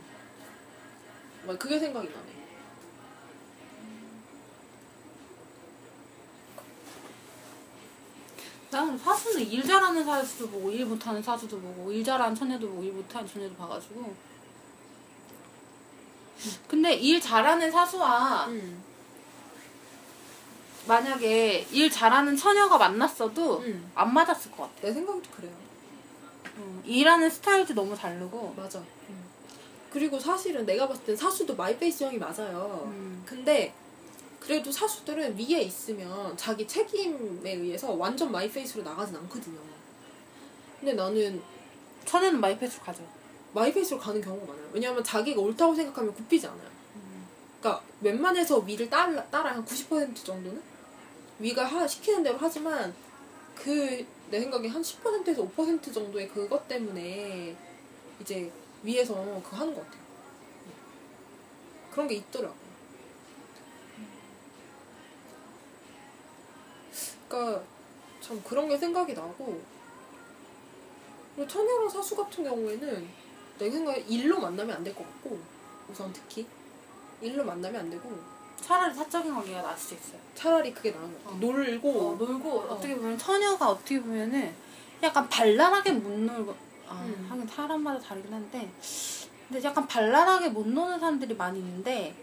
막 1.47 1.59
그게 1.59 1.79
생각이 1.79 2.09
나네. 2.09 2.40
나는 8.71 8.97
사수는 8.97 9.47
일 9.47 9.65
잘하는 9.65 10.05
사수도 10.05 10.49
보고 10.49 10.71
일 10.71 10.87
못하는 10.87 11.23
사수도 11.23 11.59
보고 11.59 11.91
일 11.91 12.05
잘하는 12.05 12.35
처녀도 12.35 12.69
보고 12.69 12.83
일 12.83 12.93
못하는 12.93 13.27
처녀도 13.27 13.55
봐가지고 13.57 14.15
근데 16.69 16.95
일 16.95 17.21
잘하는 17.21 17.71
사수와 17.71 18.47
음. 18.47 18.83
만약에 20.87 21.67
일 21.73 21.91
잘하는 21.91 22.37
처녀가 22.37 22.79
만났어도 22.79 23.59
음. 23.59 23.91
안 23.95 24.15
맞았을 24.15 24.51
것 24.53 24.63
같아 24.63 24.83
내 24.83 24.93
생각도 24.93 25.29
그래요. 25.31 25.53
음, 26.57 26.83
일하는 26.85 27.29
스타일도 27.29 27.75
너무 27.75 27.97
다르고 27.97 28.55
맞아. 28.57 28.83
그리고 29.91 30.19
사실은 30.21 30.65
내가 30.65 30.87
봤을 30.87 31.05
땐 31.05 31.17
사수도 31.17 31.57
my 31.57 31.73
pace 31.73 32.05
형이 32.05 32.19
맞아요. 32.19 32.85
음. 32.87 33.23
근데 33.27 33.75
그래도 34.51 34.73
사수들은 34.73 35.39
위에 35.39 35.63
있으면 35.63 36.37
자기 36.37 36.67
책임에 36.67 37.53
의해서 37.53 37.93
완전 37.93 38.33
my 38.33 38.45
pace로 38.45 38.83
나가진 38.83 39.15
않거든요. 39.15 39.61
근데 40.81 40.95
나는 40.95 41.41
처녀는 42.05 42.41
마이페이스로 42.41 42.83
가죠 42.83 43.07
마이페이스로 43.55 44.01
가는 44.01 44.21
경우가 44.21 44.53
많아요. 44.53 44.69
왜냐하면 44.73 45.05
자기가 45.05 45.41
옳다고 45.41 45.73
생각하면 45.73 46.13
굽히지 46.13 46.49
않아요. 46.49 46.69
그러니까 47.61 47.85
웬만해서 48.01 48.59
위를 48.59 48.91
따라, 48.91 49.25
따라 49.27 49.53
한 49.53 49.65
90% 49.65 50.17
정도는 50.17 50.61
위가 51.39 51.65
하, 51.65 51.87
시키는 51.87 52.25
대로 52.25 52.37
하지만 52.41 52.93
그 53.55 54.05
내 54.31 54.41
생각에 54.41 54.67
한 54.67 54.83
10%에서 54.83 55.49
5% 55.49 55.95
정도의 55.95 56.29
그것 56.29 56.67
때문에 56.67 57.57
이제 58.21 58.51
위에서 58.83 59.15
그거 59.45 59.59
하는 59.59 59.73
것 59.75 59.85
같아요. 59.85 60.03
그런 61.93 62.09
게 62.09 62.15
있더라고. 62.17 62.60
그러니까 67.31 67.63
참 68.21 68.43
그런 68.43 68.69
게 68.69 68.77
생각이 68.77 69.15
나고 69.15 69.63
그리고 71.37 71.49
처녀랑 71.49 71.89
사수 71.89 72.17
같은 72.17 72.43
경우에는 72.45 73.09
내 73.59 73.71
생각에 73.71 74.01
일로 74.09 74.41
만나면 74.41 74.77
안 74.77 74.85
될 74.85 74.93
것 74.95 75.05
같고 75.05 75.39
우선 75.89 76.13
특히 76.13 76.47
일로 77.21 77.45
만나면 77.45 77.83
안 77.83 77.91
되고 77.91 78.11
차라리 78.61 78.93
사적인 78.95 79.33
관계가 79.35 79.63
나을 79.63 79.77
수 79.79 79.95
있어요 79.95 80.19
차라리 80.35 80.73
그게 80.75 80.91
나은 80.91 81.13
것 81.13 81.25
같아. 81.25 81.37
어. 81.37 81.39
놀고 81.39 81.89
어, 82.11 82.17
놀고 82.17 82.59
어. 82.61 82.81
떻게 82.81 82.95
보면 82.97 83.17
처녀가 83.17 83.71
어떻게 83.71 84.01
보면은 84.01 84.53
약간 85.03 85.29
발랄하게 85.29 85.93
못 85.93 86.11
놀고 86.19 86.55
아 86.89 87.03
음. 87.05 87.27
하긴 87.31 87.47
사람마다 87.47 88.01
다르긴 88.01 88.33
한데 88.35 88.71
근데 89.49 89.63
약간 89.63 89.87
발랄하게 89.87 90.49
못 90.51 90.67
노는 90.67 90.99
사람들이 90.99 91.35
많이 91.37 91.59
있는데 91.61 92.15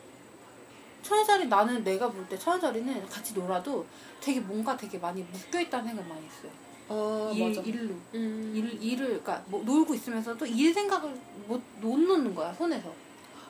처녀자리 1.07 1.47
나는 1.47 1.85
내가 1.85 2.09
볼때 2.11 2.37
처녀자리는 2.37 3.07
같이 3.07 3.33
놀아도 3.33 3.85
되게 4.19 4.41
뭔가 4.41 4.75
되게 4.75 4.97
많이 4.97 5.23
묶여 5.23 5.61
있다는 5.61 5.87
생각 5.87 6.05
많이 6.05 6.25
했어요. 6.25 6.51
아 6.89 7.31
일, 7.33 7.47
맞아. 7.47 7.61
일로 7.61 7.93
음. 8.13 8.51
일 8.53 8.83
일을 8.83 9.07
그러니까 9.07 9.41
뭐 9.47 9.63
놀고 9.63 9.93
있으면서도 9.95 10.45
일 10.45 10.73
생각을 10.73 11.17
못, 11.47 11.61
못 11.79 11.97
놓는 11.97 12.35
거야 12.35 12.53
손에서. 12.53 12.93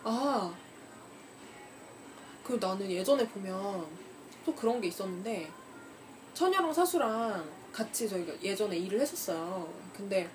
아. 0.04 0.54
그 2.43 2.58
나는 2.62 2.89
예전에 2.91 3.28
보면 3.28 3.86
또 4.46 4.54
그런 4.54 4.80
게 4.80 4.88
있었는데 4.88 5.50
처녀랑 6.36 6.72
사수랑 6.72 7.43
같이 7.74 8.08
저희가 8.08 8.34
예전에 8.43 8.78
일을 8.78 9.02
했었어요. 9.02 9.67
근데 9.96 10.30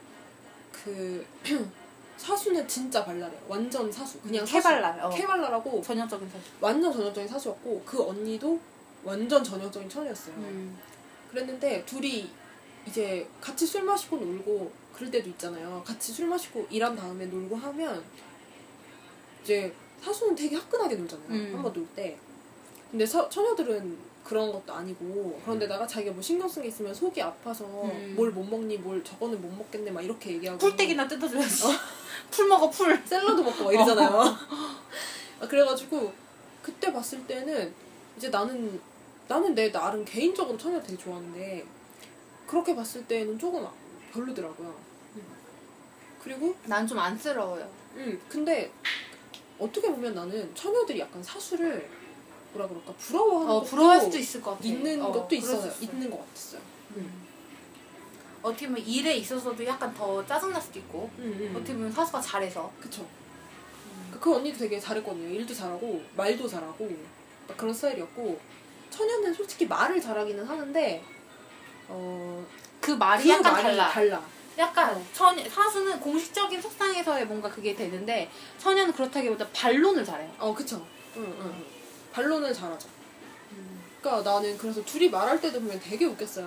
그 0.73 1.25
사수는 2.23 2.69
진짜 2.69 3.05
발랄해요. 3.05 3.41
완전 3.49 3.91
사수. 3.91 4.21
그냥 4.21 4.47
사수. 4.47 4.69
캐발랄. 4.69 5.01
어. 5.01 5.11
캐발랄하고 5.11 5.83
전형적인 5.83 6.29
사실. 6.31 6.53
완전 6.61 6.93
전형적인 6.93 7.29
사수였고 7.29 7.83
그 7.85 8.01
언니도 8.01 8.61
완전 9.03 9.43
전형적인 9.43 9.89
처녀였어요. 9.89 10.37
음. 10.37 10.79
그랬는데 11.33 11.85
둘이 11.85 12.31
이제 12.87 13.29
같이 13.41 13.67
술 13.67 13.83
마시고 13.83 14.19
놀고 14.19 14.71
그럴 14.95 15.11
때도 15.11 15.31
있잖아요. 15.31 15.83
같이 15.85 16.13
술 16.13 16.29
마시고 16.29 16.65
일한 16.71 16.95
다음에 16.95 17.27
놀고 17.27 17.57
하면 17.57 18.05
이제 19.43 19.75
사수는 20.01 20.37
되게 20.37 20.55
화끈하게 20.55 20.95
놀잖아요. 20.95 21.29
음. 21.29 21.51
한번 21.55 21.73
놀 21.73 21.85
때. 21.97 22.17
근데 22.93 23.05
서, 23.05 23.29
처녀들은 23.29 23.99
그런 24.25 24.53
것도 24.53 24.73
아니고 24.73 25.41
그런데다가 25.45 25.87
자기가 25.87 26.13
뭐 26.13 26.23
신경 26.23 26.49
쓴 26.49 26.63
게 26.63 26.69
있으면 26.69 26.95
속이 26.95 27.21
아파서 27.21 27.65
음. 27.65 28.15
뭘 28.17 28.37
못 28.37 28.49
먹니 28.49 28.79
뭘 28.79 29.03
저거는 29.03 29.41
못 29.43 29.49
먹겠네 29.57 29.91
막 29.91 30.03
이렇게 30.03 30.31
얘기하고 30.35 30.59
풀떼기나 30.59 31.09
뜯어줘야지. 31.09 31.65
풀 32.31 32.47
먹어 32.49 32.71
풀. 32.71 32.97
샐러드 33.05 33.41
먹고 33.41 33.65
막 33.65 33.73
이러잖아요. 33.75 34.09
아, 35.41 35.49
그래가지고 35.49 36.13
그때 36.63 36.93
봤을 36.93 37.27
때는 37.27 37.75
이제 38.17 38.29
나는 38.29 38.81
나는 39.29 39.55
내 39.55 39.71
나름 39.73 40.05
개인적으로 40.05 40.57
처녀를 40.57 40.83
되게 40.87 40.97
좋아하는데 40.97 41.65
그렇게 42.47 42.75
봤을 42.77 43.05
때는 43.07 43.39
조금 43.39 43.67
별로더라고요. 44.13 44.75
그리고 46.23 46.55
난 46.67 46.87
좀 46.87 46.99
안쓰러워요. 46.99 47.69
음 47.97 48.21
근데 48.29 48.71
어떻게 49.59 49.89
보면 49.91 50.15
나는 50.15 50.55
처녀들이 50.55 51.01
약간 51.01 51.23
사수를 51.23 51.89
뭐라 52.53 52.69
그럴까 52.69 52.93
부러워하는 52.95 53.51
어 53.51 53.55
것도 53.61 53.65
부러워할 53.67 54.01
수도 54.01 54.19
있을 54.19 54.41
것 54.43 54.51
같아. 54.53 54.65
있는 54.65 55.03
어, 55.03 55.13
것도 55.13 55.35
있어요. 55.35 55.73
있는 55.81 56.11
것 56.11 56.19
같았어요. 56.27 56.61
음. 56.97 57.23
어떻게 58.43 58.67
보면 58.67 58.85
일에 58.85 59.15
있어서도 59.17 59.65
약간 59.65 59.93
더 59.95 60.25
짜증날 60.27 60.61
수도 60.61 60.79
있고 60.81 61.09
음, 61.19 61.25
음. 61.41 61.53
어떻게 61.57 61.75
보면 61.75 61.93
사수가 61.93 62.21
잘해서 62.21 62.71
그쵸. 62.81 63.07
그 64.21 64.35
언니도 64.37 64.59
되게 64.59 64.79
잘했거든요. 64.79 65.29
일도 65.29 65.55
잘하고 65.55 66.03
말도 66.17 66.47
잘하고 66.47 66.91
막 67.49 67.57
그런 67.57 67.73
스타일이었고 67.75 68.39
처녀는 68.91 69.33
솔직히 69.35 69.67
말을 69.67 70.01
잘하기는 70.01 70.45
하는데 70.45 71.03
어 71.89 72.45
그 72.83 72.91
말이 72.91 73.23
그 73.23 73.29
약간 73.31 73.53
말이 73.53 73.63
달라. 73.63 73.89
달라. 73.89 74.23
약간 74.59 74.97
어. 74.97 75.03
처녀 75.15 75.49
사수는 75.49 76.01
공식적인 76.01 76.61
속상에서의 76.61 77.27
뭔가 77.27 77.49
그게 77.49 77.75
되는데 77.75 78.29
처녀는 78.59 78.93
그렇다기보다 78.93 79.47
반론을 79.55 80.05
잘해요. 80.05 80.31
어 80.39 80.53
그쵸. 80.53 80.85
응, 81.17 81.23
응, 81.25 81.37
응. 81.47 81.65
반론을 82.13 82.53
잘하죠. 82.53 82.89
그러니까 84.01 84.31
나는 84.31 84.59
그래서 84.59 84.85
둘이 84.85 85.09
말할 85.09 85.41
때도 85.41 85.61
보면 85.61 85.79
되게 85.81 86.05
웃겼어요. 86.07 86.47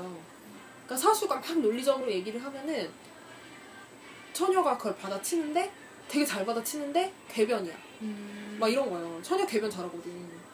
그러니까 0.85 0.97
사수가 0.97 1.35
막 1.35 1.59
논리적으로 1.59 2.11
얘기를 2.11 2.43
하면은 2.43 2.89
처녀가 4.33 4.77
그걸 4.77 4.95
받아치는데 4.97 5.71
되게 6.07 6.25
잘 6.25 6.45
받아치는데 6.45 7.13
궤변이야. 7.29 7.73
음. 8.01 8.57
막 8.59 8.67
이런 8.69 8.89
거예요. 8.89 9.21
처녀 9.23 9.45
궤변 9.45 9.69
잘하거든. 9.71 10.45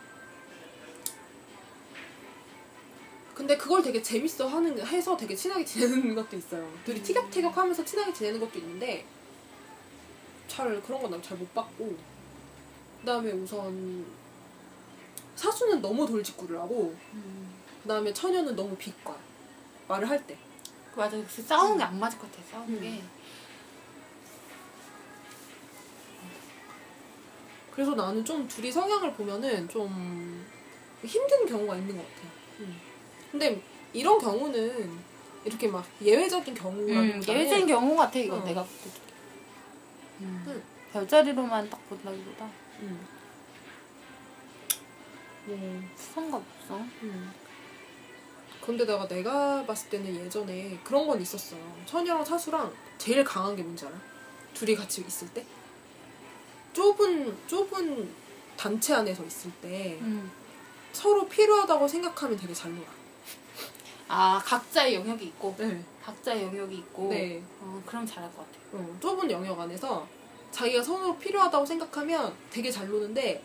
근데 3.33 3.57
그걸 3.57 3.81
되게 3.81 4.01
재밌어 4.01 4.47
하는 4.47 4.79
해서 4.85 5.17
되게 5.17 5.35
친하게 5.35 5.65
지내는 5.65 6.13
것도 6.15 6.37
있어요. 6.37 6.71
둘이 6.85 7.01
티격태격하면서 7.01 7.83
친하게 7.83 8.13
지내는 8.13 8.39
것도 8.39 8.59
있는데 8.59 9.05
잘 10.47 10.81
그런 10.83 11.01
건 11.01 11.09
난 11.11 11.21
잘 11.23 11.37
못 11.39 11.51
봤고 11.53 11.97
그다음에 12.99 13.31
우선 13.31 14.05
사수는 15.41 15.81
너무 15.81 16.05
돌직구를 16.05 16.59
하고 16.59 16.95
음. 17.13 17.51
그다음에 17.81 18.13
처녀는 18.13 18.55
너무 18.55 18.75
비과 18.77 19.17
말을 19.87 20.07
할 20.07 20.25
때. 20.27 20.37
맞아. 20.95 21.17
그 21.17 21.41
싸우는 21.41 21.79
게안 21.79 21.99
맞을 21.99 22.19
것 22.19 22.31
같아. 22.31 22.43
싸우는 22.51 22.75
음. 22.75 22.79
게. 22.81 23.01
그래서 27.73 27.95
나는 27.95 28.23
좀 28.23 28.47
둘이 28.47 28.71
성향을 28.71 29.13
보면은 29.13 29.67
좀 29.67 30.45
힘든 31.03 31.45
경우가 31.47 31.75
있는 31.77 31.97
것 31.97 32.03
같아요. 32.07 32.31
근데 33.31 33.59
이런 33.93 34.19
경우는 34.19 34.99
이렇게 35.43 35.67
막 35.67 35.83
예외적인 36.03 36.53
음, 36.53 36.61
경우라기보다는 36.61 37.27
예외적인 37.27 37.65
경우 37.65 37.95
같아 37.95 38.19
이건 38.19 38.41
어. 38.41 38.43
내가. 38.43 38.61
음. 40.19 40.43
응. 40.47 40.63
별자리로만 40.93 41.67
딱 41.67 41.89
본다기보다 41.89 42.45
음. 42.81 43.20
뭐, 45.45 45.81
상관없어. 45.95 46.77
음. 47.03 47.31
근데다가 48.61 49.07
내가 49.07 49.65
봤을 49.65 49.89
때는 49.89 50.15
예전에 50.15 50.79
그런 50.83 51.07
건 51.07 51.21
있었어. 51.21 51.55
처녀랑 51.85 52.23
사수랑 52.23 52.71
제일 52.97 53.23
강한 53.23 53.55
게 53.55 53.63
뭔지 53.63 53.85
알아? 53.85 53.95
둘이 54.53 54.75
같이 54.75 55.01
있을 55.01 55.27
때? 55.33 55.43
좁은, 56.73 57.35
좁은 57.47 58.13
단체 58.55 58.93
안에서 58.93 59.23
있을 59.25 59.51
때 59.61 59.97
음. 60.01 60.31
서로 60.93 61.27
필요하다고 61.27 61.87
생각하면 61.87 62.37
되게 62.37 62.53
잘 62.53 62.71
놀아. 62.71 62.87
아 64.07 64.41
각자의 64.43 64.95
영역이 64.95 65.25
있고 65.25 65.55
네. 65.57 65.83
각자의 66.03 66.43
영역이 66.43 66.75
있고 66.75 67.09
네. 67.09 67.41
어, 67.61 67.81
그럼 67.85 68.05
잘할 68.05 68.29
것 68.35 68.39
같아. 68.39 68.59
어, 68.73 68.97
좁은 68.99 69.31
영역 69.31 69.59
안에서 69.59 70.07
자기가 70.51 70.83
서로 70.83 71.17
필요하다고 71.17 71.65
생각하면 71.65 72.35
되게 72.49 72.69
잘 72.69 72.87
노는데 72.89 73.41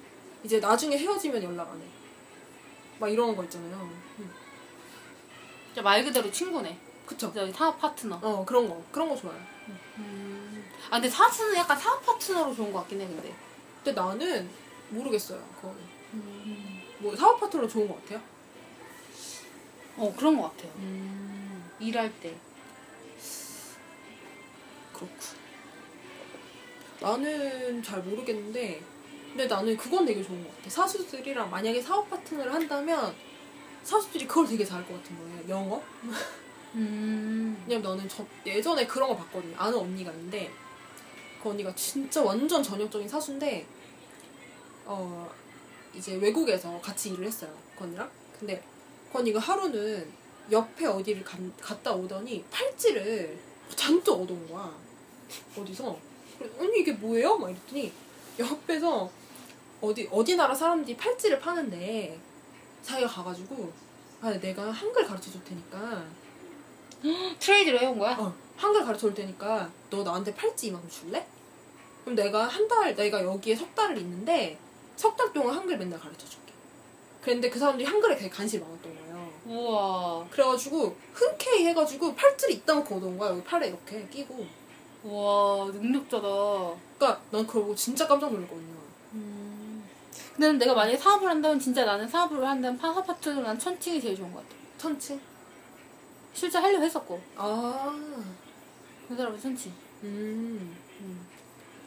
이제 0.47 0.61
나중에 0.61 0.97
헤어지면 0.97 1.43
연락 1.43 1.69
안 1.73 1.81
해. 1.81 1.85
막 3.01 3.09
이런 3.09 3.35
거 3.35 3.43
있잖아요. 3.43 3.91
음. 4.21 4.31
진짜 5.67 5.83
말 5.83 6.05
그대로 6.05 6.31
친구네. 6.31 6.79
그쵸? 7.05 7.33
사업 7.53 7.81
파트너. 7.81 8.21
어, 8.23 8.45
그런 8.45 8.69
거. 8.69 8.81
그런 8.93 9.09
거 9.09 9.17
좋아요. 9.17 9.37
음. 9.99 10.65
아 10.89 10.93
근데 10.93 11.09
사수는 11.09 11.57
약간 11.57 11.77
사업 11.77 12.07
파트너로 12.07 12.55
좋은 12.55 12.73
것 12.73 12.79
같긴 12.79 13.01
해 13.01 13.09
근데. 13.09 13.35
근데 13.83 14.01
나는 14.01 14.49
모르겠어요. 14.91 15.43
그거는. 15.57 15.77
음. 16.15 16.81
뭐 17.01 17.17
사업 17.17 17.41
파트너 17.41 17.67
좋은 17.67 17.89
것 17.89 18.01
같아요? 18.03 18.23
어 19.97 20.15
그런 20.17 20.37
것 20.41 20.53
같아요. 20.53 20.71
음. 20.77 21.69
일할 21.81 22.13
때. 22.21 22.37
그렇고. 24.93 25.13
나는 27.01 27.83
잘 27.83 28.01
모르겠는데, 28.01 28.81
근데 29.37 29.55
나는 29.55 29.77
그건 29.77 30.07
되게 30.07 30.23
좋은 30.23 30.43
것 30.43 30.57
같아. 30.57 30.71
사수들이랑 30.71 31.51
만약에 31.51 31.83
사업 31.83 32.09
파트너를 32.09 32.55
한다면, 32.55 33.15
사수들이 33.83 34.27
그걸 34.27 34.47
되게 34.47 34.65
잘할 34.65 34.89
것 34.89 34.95
같은 34.95 35.15
거예요. 35.19 35.49
영어? 35.51 35.83
음. 36.75 37.63
왜냐면 37.69 37.91
나는 37.97 38.09
저 38.09 38.25
예전에 38.47 38.87
그런 38.87 39.11
거 39.11 39.17
봤거든요. 39.19 39.55
아는 39.59 39.79
언니가 39.79 40.11
있는데 40.13 40.51
그 41.43 41.51
언니가 41.51 41.75
진짜 41.75 42.23
완전 42.23 42.63
전형적인 42.63 43.07
사수인데 43.07 43.67
어 44.87 45.31
이제 45.95 46.15
외국에서 46.17 46.81
같이 46.81 47.11
일을 47.11 47.27
했어요. 47.27 47.55
그 47.77 47.85
언니랑. 47.85 48.11
근데 48.39 48.63
그 49.13 49.19
언니가 49.19 49.39
하루는 49.39 50.11
옆에 50.51 50.87
어디를 50.87 51.23
간- 51.23 51.53
갔다 51.61 51.93
오더니 51.93 52.43
팔찌를 52.51 53.39
잔뜩 53.75 54.13
얻어온 54.13 54.49
거야. 54.49 54.75
어디서? 55.59 55.99
언니 56.59 56.81
이게 56.81 56.93
뭐예요? 56.93 57.37
막 57.37 57.51
이랬더니 57.51 57.93
옆에서 58.39 59.11
어디 59.87 60.09
어디 60.11 60.37
나라 60.37 60.55
사람들이 60.55 60.97
팔찌를 60.97 61.39
파는데 61.39 62.19
자기가 62.83 63.09
가가지고 63.09 63.73
아 64.23 64.31
내가 64.39 64.71
한글 64.71 65.05
가르쳐 65.07 65.31
줄 65.31 65.43
테니까 65.45 66.05
트레이드를 67.39 67.81
해온 67.81 67.99
거야? 67.99 68.17
어, 68.19 68.33
한글 68.57 68.85
가르쳐 68.85 69.07
줄 69.09 69.15
테니까 69.15 69.71
너 69.91 70.03
나한테 70.03 70.35
팔찌 70.35 70.69
이만큼 70.69 70.89
줄래? 70.89 71.27
그럼 72.05 72.15
내가 72.15 72.45
한 72.47 72.67
달, 72.69 72.95
내가 72.95 73.23
여기에 73.25 73.57
석 73.57 73.75
달을 73.75 73.99
있는데 73.99 74.59
석 74.97 75.17
달 75.17 75.33
동안 75.33 75.55
한글 75.55 75.77
맨날 75.77 75.99
가르쳐 76.01 76.27
줄게. 76.27 76.53
그랬는데 77.21 77.51
그 77.51 77.59
사람들이 77.59 77.87
한글에 77.87 78.17
되게 78.17 78.31
관심이 78.31 78.63
많았던 78.63 78.97
거예요. 78.97 79.33
우와. 79.47 80.27
그래가지고 80.31 80.97
흔쾌히 81.13 81.67
해가지고 81.67 82.15
팔찌를 82.15 82.55
이따만큼 82.55 82.97
얻어온 82.97 83.19
거야. 83.19 83.31
여기 83.31 83.43
팔에 83.45 83.69
이렇게 83.69 84.07
끼고. 84.09 84.47
우와 85.05 85.67
능력자다. 85.67 86.27
그러니까 86.99 87.21
난 87.31 87.47
그거 87.47 87.61
보고 87.61 87.75
진짜 87.75 88.07
깜짝 88.07 88.33
놀랐거든요. 88.33 88.76
음. 90.37 90.41
근데 90.41 90.65
내가 90.65 90.75
만약에 90.75 90.97
사업을 90.97 91.29
한다면 91.29 91.59
진짜 91.59 91.85
나는 91.85 92.07
사업을 92.07 92.47
한다면 92.47 92.79
파트너 92.79 93.41
난 93.43 93.59
천칭이 93.59 94.01
제일 94.01 94.17
좋은 94.17 94.33
것 94.33 94.39
같아. 94.43 94.55
천칭? 94.79 95.21
실제 96.35 96.59
하려고 96.59 96.85
했었고 96.85 97.21
아, 97.37 97.97
그 99.09 99.17
사람은 99.17 99.41
천칭. 99.41 99.73
음, 100.05 100.77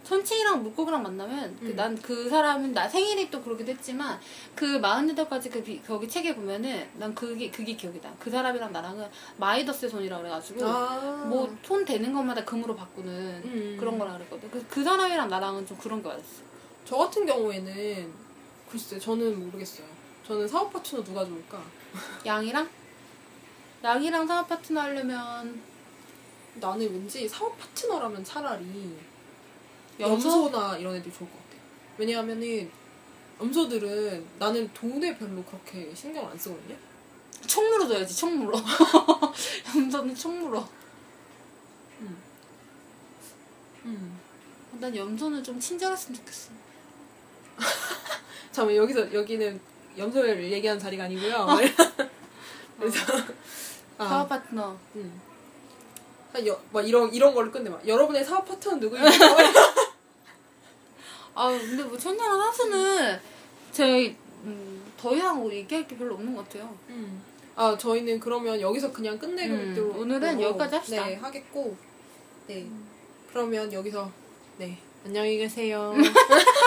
천칭이랑 0.03 0.63
물고기랑 0.63 1.03
만나면 1.03 1.55
음. 1.61 1.75
난그 1.75 2.27
사람은 2.29 2.73
나 2.73 2.89
생일이 2.89 3.29
또 3.29 3.43
그러기도 3.43 3.71
했지만 3.71 4.19
그 4.55 4.79
마흔여덟 4.79 5.29
가지 5.29 5.51
그 5.51 5.61
비- 5.61 5.79
거기 5.83 6.09
책에 6.09 6.35
보면은 6.35 6.89
난 6.95 7.13
그게 7.13 7.51
그게 7.51 7.75
기억이 7.75 8.01
나. 8.01 8.11
그 8.17 8.31
사람이랑 8.31 8.71
나랑은 8.71 9.07
마이더스의 9.37 9.91
손이라 9.91 10.17
그래가지고 10.17 10.65
아, 10.65 11.25
뭐손 11.29 11.85
대는 11.85 12.11
것마다 12.11 12.43
금으로 12.43 12.75
바꾸는 12.75 13.11
음. 13.45 13.77
그런 13.79 13.99
거라 13.99 14.13
그랬거든. 14.13 14.49
그, 14.49 14.65
그 14.67 14.83
사람이랑 14.83 15.29
나랑은 15.29 15.67
좀 15.67 15.77
그런 15.77 16.01
거 16.01 16.09
같았어. 16.09 16.41
저 16.85 16.97
같은 16.97 17.27
경우에는 17.27 18.11
글쎄 18.69 18.99
저는 18.99 19.39
모르겠어요. 19.45 19.87
저는 20.25 20.47
사업 20.47 20.71
파트너 20.71 21.03
누가 21.03 21.25
좋을까? 21.25 21.61
양이랑 22.25 22.69
양이랑 23.83 24.27
사업 24.27 24.47
파트너 24.47 24.81
하려면 24.81 25.61
나는 26.55 26.81
왠지 26.91 27.27
사업 27.27 27.57
파트너라면 27.57 28.23
차라리 28.23 28.97
염소? 29.99 30.29
염소나 30.29 30.77
이런 30.77 30.95
애들 30.95 31.11
좋을 31.11 31.29
것 31.29 31.35
같아. 31.37 31.61
왜냐하면은 31.97 32.69
염소들은 33.41 34.27
나는 34.37 34.71
돈에 34.73 35.17
별로 35.17 35.43
그렇게 35.43 35.93
신경 35.95 36.27
안 36.29 36.37
쓰거든요. 36.37 36.75
총 37.47 37.67
물어줘야지 37.69 38.15
총 38.15 38.37
물어. 38.37 38.59
염소는 39.75 40.13
총 40.15 40.39
물어. 40.41 40.67
음. 43.85 44.19
난 44.73 44.95
염소는 44.95 45.43
좀 45.43 45.59
친절했으면 45.59 46.19
좋겠어. 46.19 46.51
잠깐 48.51 48.75
여기서 48.75 49.13
여기는 49.13 49.59
염소를 49.97 50.51
얘기하는 50.51 50.79
자리가 50.79 51.05
아니고요. 51.05 51.47
그래서 52.79 52.97
아, 53.97 54.07
사업 54.07 54.29
파트너. 54.29 54.77
음. 54.95 55.21
한 56.31 56.45
여, 56.47 56.59
막 56.71 56.87
이런 56.87 57.11
이런 57.13 57.33
걸로 57.33 57.51
끝내 57.51 57.69
막 57.69 57.85
여러분의 57.87 58.23
사업 58.23 58.47
파트너는 58.47 58.79
누구예요? 58.81 59.05
아 61.35 61.49
근데 61.49 61.83
뭐 61.83 61.97
천녀랑 61.97 62.39
사수는 62.39 63.19
저희 63.71 64.15
음, 64.43 64.83
더 64.97 65.15
이상 65.15 65.39
뭐 65.39 65.51
얘기할 65.51 65.87
게 65.87 65.97
별로 65.97 66.15
없는 66.15 66.35
것 66.35 66.43
같아요. 66.47 66.75
음. 66.89 67.23
아 67.55 67.77
저희는 67.77 68.19
그러면 68.19 68.59
여기서 68.61 68.91
그냥 68.91 69.17
끝내기로 69.17 69.55
음, 69.55 69.97
오늘은 69.97 70.39
여기까지 70.41 70.75
합시다. 70.75 71.05
네 71.05 71.15
하겠고 71.15 71.75
네 72.47 72.67
그러면 73.31 73.71
여기서 73.73 74.09
네 74.57 74.77
안녕히 75.05 75.37
계세요. 75.37 75.93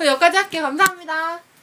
여기까지 0.00 0.36
할게요. 0.36 0.62
감사합니다. 0.62 1.53